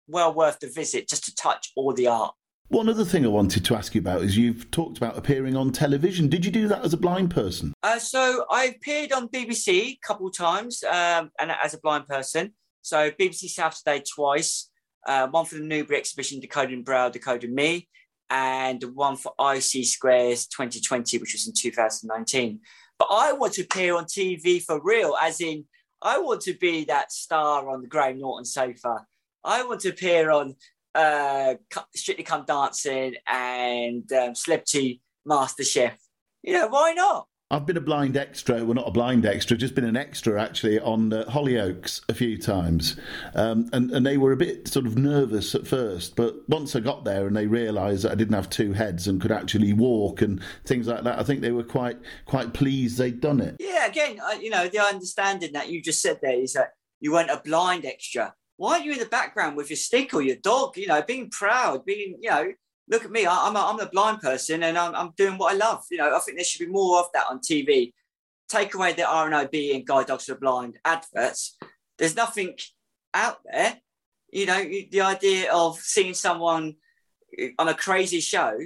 well 0.09 0.35
worth 0.35 0.59
the 0.59 0.69
visit 0.69 1.09
just 1.09 1.25
to 1.25 1.35
touch 1.35 1.73
all 1.77 1.93
the 1.95 2.09
art 2.09 2.35
One 2.69 2.89
other 2.89 3.05
thing 3.05 3.25
I 3.25 3.29
wanted 3.29 3.65
to 3.65 3.77
ask 3.77 3.95
you 3.95 4.01
about 4.01 4.23
is 4.23 4.37
you've 4.37 4.69
talked 4.73 4.99
about 4.99 5.17
appearing 5.17 5.57
on 5.57 5.71
television. 5.71 6.29
Did 6.29 6.45
you 6.45 6.51
do 6.51 6.67
that 6.67 6.85
as 6.85 6.93
a 6.93 6.97
blind 6.97 7.31
person? 7.31 7.73
Uh, 7.85 8.01
so 8.01 8.45
I 8.51 8.65
appeared 8.75 9.13
on 9.13 9.29
BBC 9.29 9.69
a 9.69 9.99
couple 10.03 10.27
of 10.27 10.37
times 10.37 10.83
um, 10.83 11.31
and 11.39 11.53
as 11.53 11.75
a 11.75 11.79
blind 11.79 12.09
person. 12.09 12.55
So 12.83 13.13
BBC 13.13 13.51
South 13.51 13.77
Today 13.79 14.03
twice, 14.15 14.69
uh, 15.07 15.29
one 15.29 15.45
for 15.45 15.55
the 15.55 15.63
Newbury 15.63 15.99
exhibition, 15.99 16.41
Decoding 16.41 16.83
Braille, 16.83 17.11
Decoding 17.11 17.55
Me, 17.55 17.89
and 18.31 18.83
one 18.95 19.17
for 19.17 19.33
IC 19.39 19.87
Squares 19.87 20.49
2020, 20.49 21.19
which 21.19 21.35
was 21.35 21.47
in 21.47 21.55
2019. 21.57 22.61
But 22.99 23.09
I 23.13 23.33
want 23.33 23.53
to 23.55 23.63
appear 23.63 23.97
on 23.97 24.07
TV 24.07 24.61
for 24.61 24.81
real, 24.83 25.15
as 25.21 25.41
in, 25.41 25.67
I 26.07 26.19
want 26.19 26.43
to 26.43 26.55
be 26.55 26.85
that 26.85 27.11
star 27.11 27.69
on 27.69 27.83
the 27.83 27.89
Graham 27.89 28.21
Norton 28.21 28.45
sofa. 28.45 29.05
I 29.43 29.65
want 29.65 29.81
to 29.81 29.89
appear 29.89 30.31
on 30.31 30.55
uh, 30.95 31.55
Strictly 31.97 32.23
Come 32.23 32.45
Dancing 32.47 33.17
and 33.27 34.11
um, 34.13 34.37
Celebrity 34.37 35.03
Master 35.25 35.65
Chef. 35.65 35.99
You 36.45 36.53
know, 36.53 36.69
why 36.69 36.93
not? 36.93 37.27
I've 37.49 37.65
been 37.65 37.77
a 37.77 37.81
blind 37.81 38.17
extra, 38.17 38.65
well, 38.65 38.75
not 38.75 38.89
a 38.89 38.91
blind 38.91 39.25
extra, 39.25 39.57
just 39.57 39.77
been 39.77 39.85
an 39.85 39.97
extra 39.97 40.43
actually 40.43 40.81
on 40.81 41.13
uh, 41.13 41.27
Hollyoaks 41.27 42.01
a 42.09 42.15
few 42.15 42.37
times. 42.39 42.97
Um, 43.37 43.71
and, 43.73 43.93
and 43.93 44.05
they 44.05 44.17
were 44.17 44.33
a 44.33 44.37
bit 44.37 44.67
sort 44.67 44.85
of 44.85 44.99
nervous 44.99 45.55
at 45.55 45.65
first, 45.65 46.17
but 46.17 46.37
once 46.49 46.75
I 46.75 46.81
got 46.81 47.05
there 47.05 47.25
and 47.25 47.37
they 47.37 47.47
realised 47.47 48.03
that 48.03 48.11
I 48.11 48.17
didn't 48.17 48.35
have 48.35 48.51
two 48.51 48.73
heads 48.73 49.07
and 49.07 49.21
could 49.21 49.31
actually 49.31 49.73
walk 49.73 50.23
and 50.23 50.43
things 50.65 50.89
like 50.89 51.05
that, 51.05 51.21
I 51.21 51.23
think 51.23 51.41
they 51.41 51.53
were 51.53 51.63
quite 51.63 51.99
quite 52.25 52.53
pleased 52.53 52.99
they'd 52.99 53.21
done 53.21 53.41
it. 53.41 53.55
Yeah, 53.61 53.87
again, 53.87 54.19
you 54.41 54.51
know, 54.51 54.67
the 54.67 54.81
understanding 54.81 55.53
that 55.53 55.69
you 55.69 55.81
just 55.81 56.03
said 56.03 56.19
there 56.21 56.41
is 56.41 56.55
that 56.55 56.73
you 56.99 57.13
weren't 57.13 57.31
a 57.31 57.41
blind 57.45 57.85
extra. 57.85 58.35
Why 58.57 58.81
are 58.81 58.83
you 58.83 58.95
in 58.95 58.99
the 58.99 59.07
background 59.07 59.57
with 59.57 59.71
your 59.71 59.77
stick 59.77 60.15
or 60.15 60.23
your 60.23 60.37
dog? 60.37 60.77
You 60.77 60.89
know, 60.89 61.01
being 61.01 61.31
proud, 61.31 61.85
being, 61.85 62.19
you 62.21 62.31
know, 62.31 62.53
look 62.89 63.05
at 63.05 63.11
me, 63.11 63.27
I, 63.27 63.49
am 63.49 63.57
a, 63.57 63.61
I'm 63.61 63.81
a 63.81 63.89
blind 63.89 64.21
person 64.21 64.63
and 64.63 64.79
I'm, 64.79 64.95
I'm 64.95 65.13
doing 65.17 65.39
what 65.39 65.55
I 65.55 65.57
love. 65.57 65.85
You 65.91 65.99
know, 65.99 66.15
I 66.15 66.19
think 66.21 66.39
there 66.39 66.45
should 66.45 66.65
be 66.65 66.73
more 66.73 67.01
of 67.01 67.07
that 67.15 67.27
on 67.29 67.41
TV. 67.41 67.93
Take 68.49 68.75
away 68.75 68.93
the 68.93 69.03
RNIB 69.03 69.75
and 69.75 69.87
Guide 69.87 70.07
Dogs 70.07 70.25
for 70.25 70.37
Blind 70.37 70.79
adverts. 70.85 71.57
There's 71.99 72.15
nothing 72.15 72.57
out 73.13 73.39
there. 73.45 73.81
You 74.31 74.47
know, 74.47 74.63
the 74.91 75.01
idea 75.01 75.53
of 75.53 75.79
seeing 75.79 76.15
someone 76.15 76.77
eh, 77.39 77.51
on 77.59 77.69
a 77.69 77.75
crazy 77.75 78.21
show, 78.21 78.57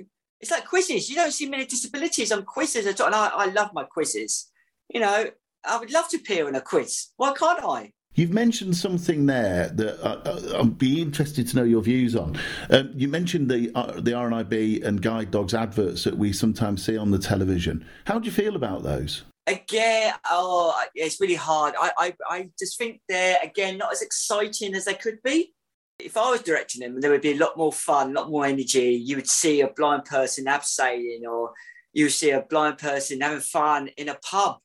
it's 0.41 0.51
like 0.51 0.67
quizzes. 0.67 1.09
You 1.09 1.17
don't 1.17 1.33
see 1.33 1.49
many 1.49 1.65
disabilities 1.65 2.33
on 2.33 2.45
quizzes 2.45 2.87
at 2.87 3.01
all. 3.01 3.07
And 3.07 3.15
I, 3.15 3.29
I 3.29 3.47
love 3.47 3.71
my 3.73 3.85
quizzes. 3.85 4.51
You 4.89 5.01
know, 5.01 5.31
I 5.65 5.79
would 5.79 5.93
love 5.93 6.09
to 6.09 6.17
appear 6.17 6.49
in 6.49 6.55
a 6.55 6.61
quiz. 6.61 7.09
Why 7.17 7.33
can't 7.33 7.63
I? 7.63 7.93
You've 8.15 8.33
mentioned 8.33 8.77
something 8.77 9.27
there 9.27 9.69
that 9.69 10.05
I, 10.05 10.63
would 10.63 10.79
be 10.79 11.01
interested 11.01 11.47
to 11.47 11.57
know 11.57 11.63
your 11.63 11.81
views 11.81 12.17
on. 12.17 12.37
Um, 12.69 12.91
you 12.95 13.07
mentioned 13.07 13.49
the 13.49 13.71
uh, 13.77 14.01
the 14.01 14.11
RNIB 14.11 14.85
and 14.85 15.01
Guide 15.01 15.31
Dogs 15.31 15.55
adverts 15.55 16.03
that 16.05 16.19
we 16.19 16.33
sometimes 16.33 16.85
see 16.85 16.97
on 16.97 17.13
the 17.13 17.21
television. 17.21 17.87
How 18.07 18.19
do 18.19 18.27
you 18.27 18.33
feel 18.33 18.57
about 18.57 18.83
those? 18.83 19.23
Again, 19.47 20.13
oh, 20.29 20.77
it's 20.95 21.21
really 21.21 21.37
hard. 21.37 21.75
I, 21.81 21.93
I, 21.97 22.15
I 22.29 22.49
just 22.59 22.77
think 22.79 23.01
they're 23.09 23.39
again 23.45 23.79
not 23.79 23.93
as 23.93 24.03
exciting 24.03 24.75
as 24.75 24.87
they 24.87 24.95
could 24.95 25.23
be. 25.23 25.55
If 26.01 26.17
I 26.17 26.31
was 26.31 26.43
directing 26.43 26.81
them, 26.81 27.01
there 27.01 27.13
would 27.13 27.21
be 27.21 27.33
a 27.33 27.39
lot 27.39 27.57
more 27.57 27.73
fun, 27.73 28.11
a 28.11 28.21
lot 28.21 28.31
more 28.31 28.45
energy. 28.45 29.01
You 29.05 29.17
would 29.17 29.29
see 29.29 29.61
a 29.61 29.69
blind 29.69 30.05
person 30.07 30.47
abseiling, 30.47 31.23
or 31.31 31.53
you 31.93 32.07
would 32.07 32.13
see 32.13 32.31
a 32.31 32.43
blind 32.43 32.79
person 32.79 33.21
having 33.21 33.39
fun 33.39 33.89
in 33.97 34.09
a 34.09 34.17
pub 34.17 34.59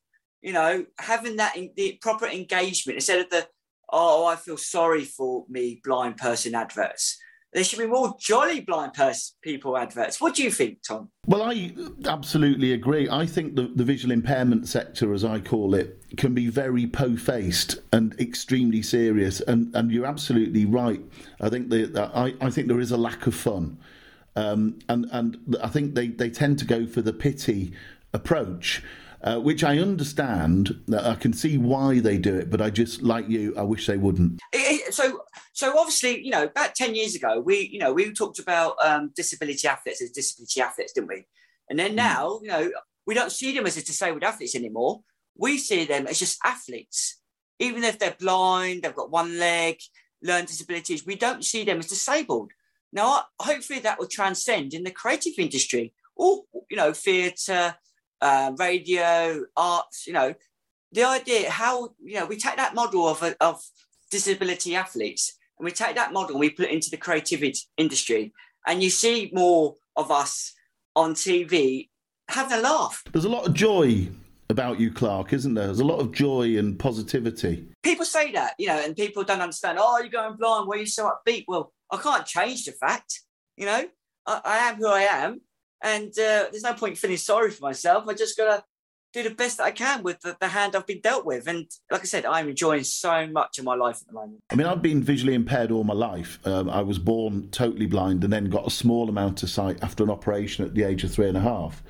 you 0.46 0.52
know, 0.52 0.86
having 1.00 1.36
that 1.36 1.56
in, 1.56 1.72
the 1.76 1.98
proper 2.00 2.26
engagement 2.26 2.94
instead 2.94 3.18
of 3.18 3.28
the 3.30 3.48
oh, 3.92 4.26
I 4.26 4.36
feel 4.36 4.56
sorry 4.56 5.04
for 5.04 5.44
me 5.48 5.80
blind 5.82 6.18
person 6.18 6.54
adverts. 6.54 7.18
There 7.52 7.64
should 7.64 7.80
be 7.80 7.86
more 7.86 8.14
jolly 8.20 8.60
blind 8.60 8.92
person 8.94 9.34
people 9.42 9.76
adverts. 9.76 10.20
What 10.20 10.36
do 10.36 10.44
you 10.44 10.52
think, 10.52 10.78
Tom? 10.86 11.10
Well, 11.26 11.42
I 11.42 11.74
absolutely 12.04 12.72
agree. 12.72 13.08
I 13.08 13.26
think 13.26 13.56
the, 13.56 13.72
the 13.74 13.82
visual 13.82 14.12
impairment 14.12 14.68
sector, 14.68 15.12
as 15.12 15.24
I 15.24 15.40
call 15.40 15.74
it, 15.74 16.00
can 16.16 16.32
be 16.34 16.48
very 16.48 16.86
po-faced 16.86 17.78
and 17.92 18.14
extremely 18.20 18.82
serious. 18.82 19.40
And, 19.40 19.74
and 19.74 19.90
you're 19.90 20.06
absolutely 20.06 20.64
right. 20.64 21.00
I 21.40 21.48
think 21.48 21.70
the, 21.70 22.10
I, 22.14 22.34
I 22.44 22.50
think 22.50 22.68
there 22.68 22.80
is 22.80 22.92
a 22.92 22.96
lack 22.96 23.26
of 23.26 23.34
fun. 23.34 23.78
Um, 24.36 24.78
and 24.88 25.06
and 25.12 25.56
I 25.62 25.68
think 25.68 25.94
they, 25.94 26.08
they 26.08 26.28
tend 26.30 26.58
to 26.58 26.66
go 26.66 26.86
for 26.86 27.00
the 27.00 27.12
pity 27.12 27.72
approach 28.12 28.82
uh, 29.26 29.40
which 29.40 29.64
I 29.64 29.78
understand. 29.78 30.84
I 30.96 31.16
can 31.16 31.32
see 31.32 31.58
why 31.58 31.98
they 31.98 32.16
do 32.16 32.36
it, 32.36 32.48
but 32.48 32.62
I 32.62 32.70
just 32.70 33.02
like 33.02 33.28
you. 33.28 33.52
I 33.56 33.62
wish 33.62 33.86
they 33.86 33.96
wouldn't. 33.96 34.40
So, 34.90 35.22
so 35.52 35.76
obviously, 35.76 36.24
you 36.24 36.30
know, 36.30 36.44
about 36.44 36.76
ten 36.76 36.94
years 36.94 37.16
ago, 37.16 37.40
we, 37.40 37.68
you 37.72 37.80
know, 37.80 37.92
we 37.92 38.12
talked 38.12 38.38
about 38.38 38.76
um, 38.84 39.10
disability 39.16 39.66
athletes 39.66 40.00
as 40.00 40.10
disability 40.10 40.60
athletes, 40.60 40.92
didn't 40.92 41.08
we? 41.08 41.26
And 41.68 41.76
then 41.76 41.90
hmm. 41.90 41.96
now, 41.96 42.38
you 42.40 42.48
know, 42.48 42.70
we 43.04 43.14
don't 43.14 43.32
see 43.32 43.52
them 43.52 43.66
as 43.66 43.82
disabled 43.82 44.22
athletes 44.22 44.54
anymore. 44.54 45.00
We 45.36 45.58
see 45.58 45.84
them 45.84 46.06
as 46.06 46.20
just 46.20 46.38
athletes, 46.44 47.20
even 47.58 47.82
if 47.82 47.98
they're 47.98 48.16
blind, 48.18 48.82
they've 48.82 48.94
got 48.94 49.10
one 49.10 49.40
leg, 49.40 49.78
learn 50.22 50.44
disabilities. 50.44 51.04
We 51.04 51.16
don't 51.16 51.44
see 51.44 51.64
them 51.64 51.80
as 51.80 51.88
disabled. 51.88 52.52
Now, 52.92 53.24
hopefully, 53.40 53.80
that 53.80 53.98
will 53.98 54.06
transcend 54.06 54.72
in 54.72 54.84
the 54.84 54.92
creative 54.92 55.34
industry, 55.36 55.94
or 56.14 56.44
you 56.70 56.76
know, 56.76 56.92
theatre 56.92 57.74
uh, 58.20 58.52
radio, 58.58 59.44
arts, 59.56 60.06
you 60.06 60.12
know, 60.12 60.34
the 60.92 61.04
idea 61.04 61.50
how, 61.50 61.90
you 62.02 62.14
know, 62.14 62.26
we 62.26 62.36
take 62.36 62.56
that 62.56 62.74
model 62.74 63.06
of, 63.08 63.22
of 63.40 63.62
disability 64.10 64.74
athletes 64.74 65.36
and 65.58 65.64
we 65.64 65.72
take 65.72 65.96
that 65.96 66.12
model 66.12 66.32
and 66.32 66.40
we 66.40 66.50
put 66.50 66.66
it 66.66 66.72
into 66.72 66.90
the 66.90 66.96
creativity 66.96 67.58
industry 67.76 68.32
and 68.66 68.82
you 68.82 68.90
see 68.90 69.30
more 69.32 69.74
of 69.96 70.10
us 70.10 70.52
on 70.94 71.14
TV 71.14 71.88
having 72.28 72.58
a 72.58 72.60
laugh. 72.60 73.02
There's 73.12 73.24
a 73.24 73.30
lot 73.30 73.46
of 73.46 73.54
joy 73.54 74.08
about 74.48 74.78
you, 74.80 74.90
Clark, 74.90 75.32
isn't 75.32 75.54
there? 75.54 75.66
There's 75.66 75.80
a 75.80 75.84
lot 75.84 76.00
of 76.00 76.12
joy 76.12 76.56
and 76.56 76.78
positivity. 76.78 77.68
People 77.82 78.04
say 78.04 78.32
that, 78.32 78.54
you 78.58 78.66
know, 78.66 78.78
and 78.78 78.96
people 78.96 79.24
don't 79.24 79.40
understand. 79.40 79.78
Oh, 79.80 79.98
you're 79.98 80.08
going 80.08 80.36
blind. 80.36 80.68
Why 80.68 80.76
are 80.76 80.80
you 80.80 80.86
so 80.86 81.10
upbeat? 81.10 81.44
Well, 81.48 81.72
I 81.90 81.96
can't 81.98 82.26
change 82.26 82.64
the 82.64 82.72
fact, 82.72 83.20
you 83.56 83.66
know. 83.66 83.88
I, 84.26 84.40
I 84.44 84.56
am 84.68 84.76
who 84.76 84.88
I 84.88 85.02
am, 85.02 85.40
and 85.82 86.08
uh, 86.10 86.46
there's 86.50 86.62
no 86.62 86.74
point 86.74 86.98
feeling 86.98 87.16
sorry 87.16 87.50
for 87.50 87.64
myself. 87.64 88.08
I 88.08 88.14
just 88.14 88.36
got 88.36 88.56
to 88.56 88.64
do 89.12 89.22
the 89.28 89.34
best 89.34 89.58
that 89.58 89.64
I 89.64 89.70
can 89.70 90.02
with 90.02 90.20
the, 90.20 90.36
the, 90.40 90.48
hand 90.48 90.76
I've 90.76 90.86
been 90.86 91.00
dealt 91.00 91.24
with. 91.24 91.46
And 91.46 91.66
like 91.90 92.02
I 92.02 92.04
said, 92.04 92.26
I'm 92.26 92.48
enjoying 92.48 92.84
so 92.84 93.26
much 93.26 93.58
of 93.58 93.64
my 93.64 93.74
life 93.74 94.00
at 94.02 94.08
the 94.08 94.12
moment. 94.12 94.40
I 94.50 94.56
mean, 94.56 94.66
I've 94.66 94.82
been 94.82 95.02
visually 95.02 95.34
impaired 95.34 95.70
all 95.70 95.84
my 95.84 95.94
life. 95.94 96.38
Um, 96.44 96.68
I 96.68 96.82
was 96.82 96.98
born 96.98 97.48
totally 97.50 97.86
blind 97.86 98.24
and 98.24 98.32
then 98.32 98.50
got 98.50 98.66
a 98.66 98.70
small 98.70 99.08
amount 99.08 99.42
of 99.42 99.48
sight 99.48 99.82
after 99.82 100.04
an 100.04 100.10
operation 100.10 100.64
at 100.64 100.74
the 100.74 100.82
age 100.82 101.02
of 101.02 101.12
three 101.12 101.28
and 101.28 101.36
a 101.36 101.40
half. 101.40 101.82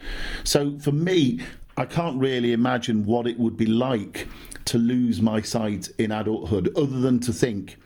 So 0.44 0.79
for 0.79 0.92
me, 0.92 1.40
I 1.77 1.85
can't 1.85 2.18
really 2.18 2.53
imagine 2.53 3.05
what 3.05 3.27
it 3.27 3.38
would 3.38 3.57
be 3.57 3.66
like 3.66 4.29
to 4.66 4.79
lose 4.79 5.20
my 5.20 5.40
sight 5.40 5.88
in 5.99 6.12
adulthood, 6.12 6.77
other 6.77 7.01
than 7.01 7.20
to 7.20 7.33
think 7.33 7.77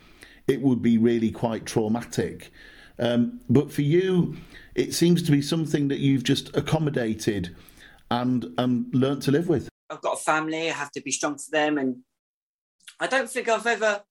it 0.47 0.61
would 0.61 0.81
be 0.81 0.97
really 0.97 1.31
quite 1.31 1.65
traumatic. 1.65 2.51
Um, 2.99 3.41
but 3.49 3.71
for 3.71 3.81
you, 3.81 4.37
it 4.75 4.93
seems 4.93 5.21
to 5.23 5.31
be 5.31 5.41
something 5.41 5.87
that 5.89 5.99
you've 5.99 6.23
just 6.23 6.55
accommodated 6.55 7.55
and 8.09 8.53
and 8.57 8.93
learnt 8.93 9.23
to 9.23 9.31
live 9.31 9.47
with. 9.47 9.69
I've 9.89 10.01
got 10.01 10.17
a 10.17 10.21
family. 10.21 10.69
I 10.69 10.73
have 10.73 10.91
to 10.91 11.01
be 11.01 11.11
strong 11.11 11.37
for 11.37 11.51
them, 11.51 11.77
and 11.77 11.97
I 12.99 13.07
don't 13.07 13.29
think 13.29 13.49
I've 13.49 13.65
ever. 13.67 14.03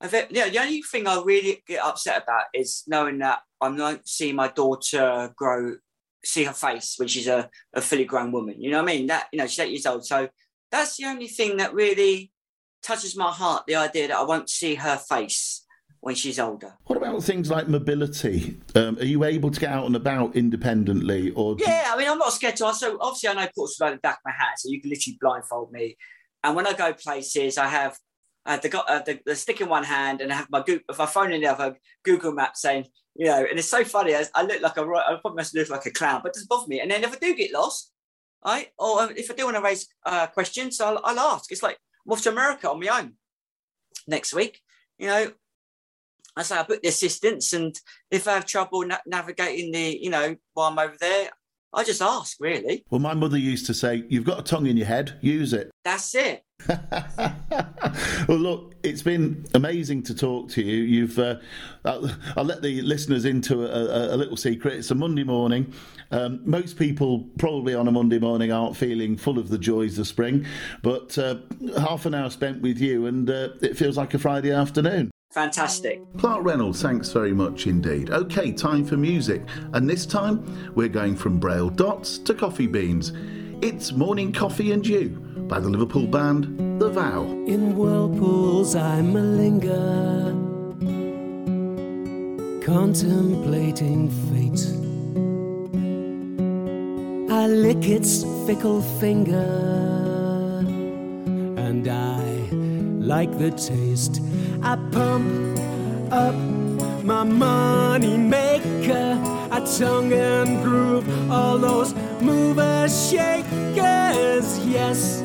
I've, 0.00 0.12
know, 0.12 0.50
the 0.50 0.58
only 0.60 0.82
thing 0.82 1.06
I 1.06 1.22
really 1.24 1.62
get 1.66 1.82
upset 1.82 2.22
about 2.22 2.44
is 2.52 2.82
knowing 2.86 3.18
that 3.18 3.40
I'm 3.60 3.76
not 3.76 4.06
seeing 4.06 4.34
my 4.34 4.48
daughter 4.48 5.32
grow, 5.36 5.76
see 6.24 6.44
her 6.44 6.52
face 6.52 6.94
when 6.98 7.08
she's 7.08 7.28
a, 7.28 7.48
a 7.72 7.80
fully 7.80 8.04
grown 8.04 8.32
woman. 8.32 8.60
You 8.60 8.70
know 8.70 8.82
what 8.82 8.90
I 8.90 8.96
mean? 8.96 9.06
That 9.06 9.28
you 9.32 9.38
know, 9.38 9.46
she's 9.46 9.60
eight 9.60 9.70
years 9.70 9.86
old. 9.86 10.04
So 10.04 10.28
that's 10.70 10.96
the 10.96 11.06
only 11.06 11.28
thing 11.28 11.58
that 11.58 11.74
really 11.74 12.32
touches 12.82 13.16
my 13.16 13.30
heart. 13.30 13.64
The 13.66 13.76
idea 13.76 14.08
that 14.08 14.16
I 14.16 14.24
won't 14.24 14.50
see 14.50 14.74
her 14.74 14.96
face 14.96 15.63
when 16.04 16.14
she's 16.14 16.38
older. 16.38 16.74
What 16.84 16.98
about 16.98 17.22
things 17.22 17.50
like 17.50 17.66
mobility? 17.66 18.60
Um, 18.74 18.98
are 18.98 19.06
you 19.06 19.24
able 19.24 19.50
to 19.50 19.58
get 19.58 19.70
out 19.70 19.86
and 19.86 19.96
about 19.96 20.36
independently, 20.36 21.30
or? 21.30 21.56
Yeah, 21.58 21.84
I 21.86 21.96
mean, 21.96 22.06
I'm 22.06 22.18
not 22.18 22.34
scared 22.34 22.56
to. 22.56 22.74
So 22.74 22.98
obviously, 23.00 23.30
I 23.30 23.32
know 23.32 23.48
Portsmouth 23.56 23.80
like 23.80 23.94
the 23.94 24.00
back 24.00 24.16
of 24.16 24.26
my 24.26 24.32
hat, 24.32 24.58
so 24.58 24.68
you 24.68 24.82
can 24.82 24.90
literally 24.90 25.16
blindfold 25.18 25.72
me. 25.72 25.96
And 26.42 26.54
when 26.54 26.66
I 26.66 26.74
go 26.74 26.92
places, 26.92 27.56
I 27.56 27.68
have 27.68 27.96
uh, 28.44 28.58
the, 28.58 28.82
uh, 28.82 29.02
the, 29.02 29.18
the 29.24 29.34
stick 29.34 29.62
in 29.62 29.70
one 29.70 29.84
hand, 29.84 30.20
and 30.20 30.30
I 30.30 30.36
have 30.36 30.50
my 30.50 30.60
Google, 30.60 30.84
if 30.90 31.00
I 31.00 31.06
phone 31.06 31.32
in 31.32 31.40
the 31.40 31.46
other 31.46 31.78
Google 32.04 32.32
Map 32.32 32.54
saying, 32.54 32.84
you 33.14 33.24
know, 33.24 33.46
and 33.48 33.58
it's 33.58 33.70
so 33.70 33.82
funny. 33.82 34.14
I, 34.14 34.26
I 34.34 34.42
look 34.42 34.60
like 34.60 34.76
a, 34.76 34.82
I 34.82 35.16
probably 35.22 35.36
must 35.36 35.56
look 35.56 35.70
like 35.70 35.86
a 35.86 35.90
clown, 35.90 36.20
but 36.22 36.32
it 36.32 36.34
doesn't 36.34 36.50
bother 36.50 36.68
me. 36.68 36.80
And 36.80 36.90
then 36.90 37.02
if 37.02 37.14
I 37.14 37.16
do 37.16 37.34
get 37.34 37.50
lost, 37.50 37.90
right, 38.44 38.68
or 38.78 39.04
um, 39.04 39.14
if 39.16 39.30
I 39.30 39.34
do 39.34 39.46
want 39.46 39.56
to 39.56 39.62
raise 39.62 39.88
uh, 40.04 40.26
questions, 40.26 40.82
I'll, 40.82 41.00
I'll 41.02 41.18
ask. 41.18 41.50
It's 41.50 41.62
like 41.62 41.78
I'm 42.06 42.12
off 42.12 42.20
to 42.24 42.28
America 42.28 42.70
on 42.70 42.78
my 42.78 42.88
own 42.88 43.14
next 44.06 44.34
week. 44.34 44.60
You 44.98 45.06
know, 45.06 45.32
I 46.36 46.42
say 46.42 46.58
I 46.58 46.62
put 46.64 46.82
the 46.82 46.88
assistance, 46.88 47.52
and 47.52 47.78
if 48.10 48.26
I 48.26 48.34
have 48.34 48.46
trouble 48.46 48.84
na- 48.86 48.98
navigating 49.06 49.72
the, 49.72 49.98
you 50.00 50.10
know, 50.10 50.36
while 50.54 50.70
I'm 50.70 50.78
over 50.78 50.96
there, 50.98 51.30
I 51.74 51.82
just 51.82 52.00
ask, 52.00 52.36
really. 52.40 52.84
Well, 52.90 53.00
my 53.00 53.14
mother 53.14 53.36
used 53.36 53.66
to 53.66 53.74
say, 53.74 54.04
You've 54.08 54.24
got 54.24 54.38
a 54.38 54.42
tongue 54.42 54.66
in 54.66 54.76
your 54.76 54.86
head, 54.86 55.18
use 55.20 55.52
it. 55.52 55.70
That's 55.84 56.14
it. 56.14 56.44
well, 58.28 58.38
look, 58.38 58.74
it's 58.84 59.02
been 59.02 59.44
amazing 59.54 60.04
to 60.04 60.14
talk 60.14 60.48
to 60.50 60.62
you. 60.62 60.82
You've, 60.82 61.18
uh, 61.18 61.36
I'll, 61.84 62.10
I'll, 62.36 62.44
let 62.44 62.62
the 62.62 62.80
listeners 62.82 63.24
into 63.24 63.64
a, 63.64 64.12
a, 64.12 64.14
a, 64.14 64.16
little 64.16 64.36
secret. 64.36 64.74
It's 64.74 64.90
a 64.90 64.94
Monday 64.94 65.24
morning. 65.24 65.74
Um, 66.10 66.40
most 66.44 66.78
people 66.78 67.28
probably 67.38 67.74
on 67.74 67.88
a 67.88 67.92
Monday 67.92 68.18
morning 68.18 68.52
aren't 68.52 68.76
feeling 68.76 69.16
full 69.16 69.38
of 69.38 69.48
the 69.48 69.58
joys 69.58 69.98
of 69.98 70.06
spring, 70.06 70.46
but 70.82 71.18
uh, 71.18 71.36
half 71.76 72.06
an 72.06 72.14
hour 72.14 72.30
spent 72.30 72.62
with 72.62 72.78
you, 72.78 73.06
and 73.06 73.28
uh, 73.28 73.48
it 73.60 73.76
feels 73.76 73.96
like 73.96 74.14
a 74.14 74.18
Friday 74.18 74.52
afternoon. 74.52 75.10
Fantastic. 75.34 76.00
Clark 76.16 76.44
Reynolds, 76.44 76.80
thanks 76.80 77.10
very 77.10 77.32
much 77.32 77.66
indeed. 77.66 78.10
Okay, 78.10 78.52
time 78.52 78.84
for 78.84 78.96
music. 78.96 79.42
And 79.72 79.90
this 79.90 80.06
time 80.06 80.44
we're 80.76 80.86
going 80.88 81.16
from 81.16 81.40
Braille 81.40 81.70
Dots 81.70 82.18
to 82.18 82.34
Coffee 82.34 82.68
Beans. 82.68 83.12
It's 83.60 83.90
Morning 83.90 84.32
Coffee 84.32 84.70
and 84.70 84.86
You 84.86 85.08
by 85.48 85.58
the 85.58 85.68
Liverpool 85.68 86.06
band 86.06 86.80
The 86.80 86.88
Vow. 86.88 87.24
In 87.48 87.74
whirlpools 87.74 88.76
I 88.76 89.00
malinger, 89.00 90.32
contemplating 92.64 94.10
fate. 94.30 94.68
I 97.32 97.48
lick 97.48 97.88
its 97.88 98.22
fickle 98.46 98.82
finger, 99.00 99.34
and 101.58 101.88
I 101.88 102.22
like 103.04 103.36
the 103.36 103.50
taste. 103.50 104.20
I 104.66 104.76
pump 104.92 105.58
up 106.10 106.34
my 107.04 107.22
money 107.22 108.16
maker. 108.16 109.20
I 109.50 109.60
tongue 109.78 110.10
and 110.14 110.64
groove 110.64 111.30
all 111.30 111.58
those 111.58 111.92
movers, 112.22 113.10
shakers. 113.10 114.58
Yes, 114.66 115.20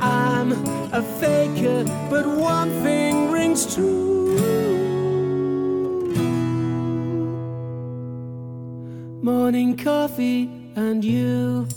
I'm 0.00 0.52
a 0.90 1.02
faker, 1.20 1.84
but 2.08 2.26
one 2.26 2.70
thing 2.82 3.30
rings 3.30 3.74
true. 3.74 4.38
Morning 9.22 9.76
coffee 9.76 10.50
and 10.76 11.04
you. 11.04 11.68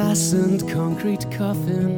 And 0.00 0.66
concrete 0.70 1.30
coffin. 1.30 1.92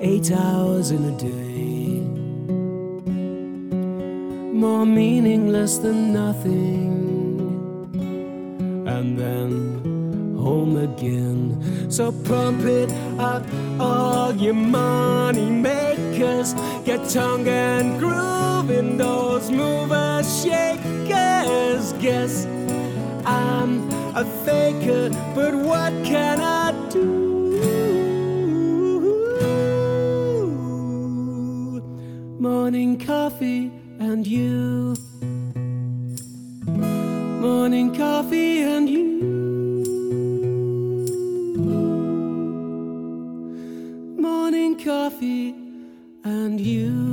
Eight 0.00 0.32
hours 0.32 0.90
in 0.90 1.04
a 1.04 1.16
day, 1.16 2.00
more 4.52 4.84
meaningless 4.84 5.78
than 5.78 6.12
nothing. 6.12 6.90
And 8.88 9.16
then 9.16 10.36
home 10.36 10.76
again. 10.78 11.60
So 11.90 12.10
pump 12.10 12.64
it 12.64 12.90
up, 13.18 13.44
all 13.78 14.32
your 14.34 14.54
money 14.54 15.48
makers. 15.48 16.54
Get 16.84 17.08
tongue 17.08 17.46
and 17.46 18.00
groove 18.00 18.68
in 18.70 18.96
those 18.96 19.48
movers, 19.50 20.42
shakers. 20.42 21.92
Guess 22.02 22.46
I'm 23.24 24.03
a 24.16 24.24
faker, 24.44 25.10
but 25.34 25.52
what 25.54 25.92
can 26.04 26.40
I 26.40 26.70
do? 26.88 27.24
Morning 32.38 32.96
coffee 32.96 33.72
and 33.98 34.24
you. 34.24 34.94
Morning 36.66 37.92
coffee 37.92 38.62
and 38.62 38.88
you. 38.88 39.04
Morning 44.16 44.78
coffee 44.78 45.56
and 46.22 46.60
you. 46.60 47.03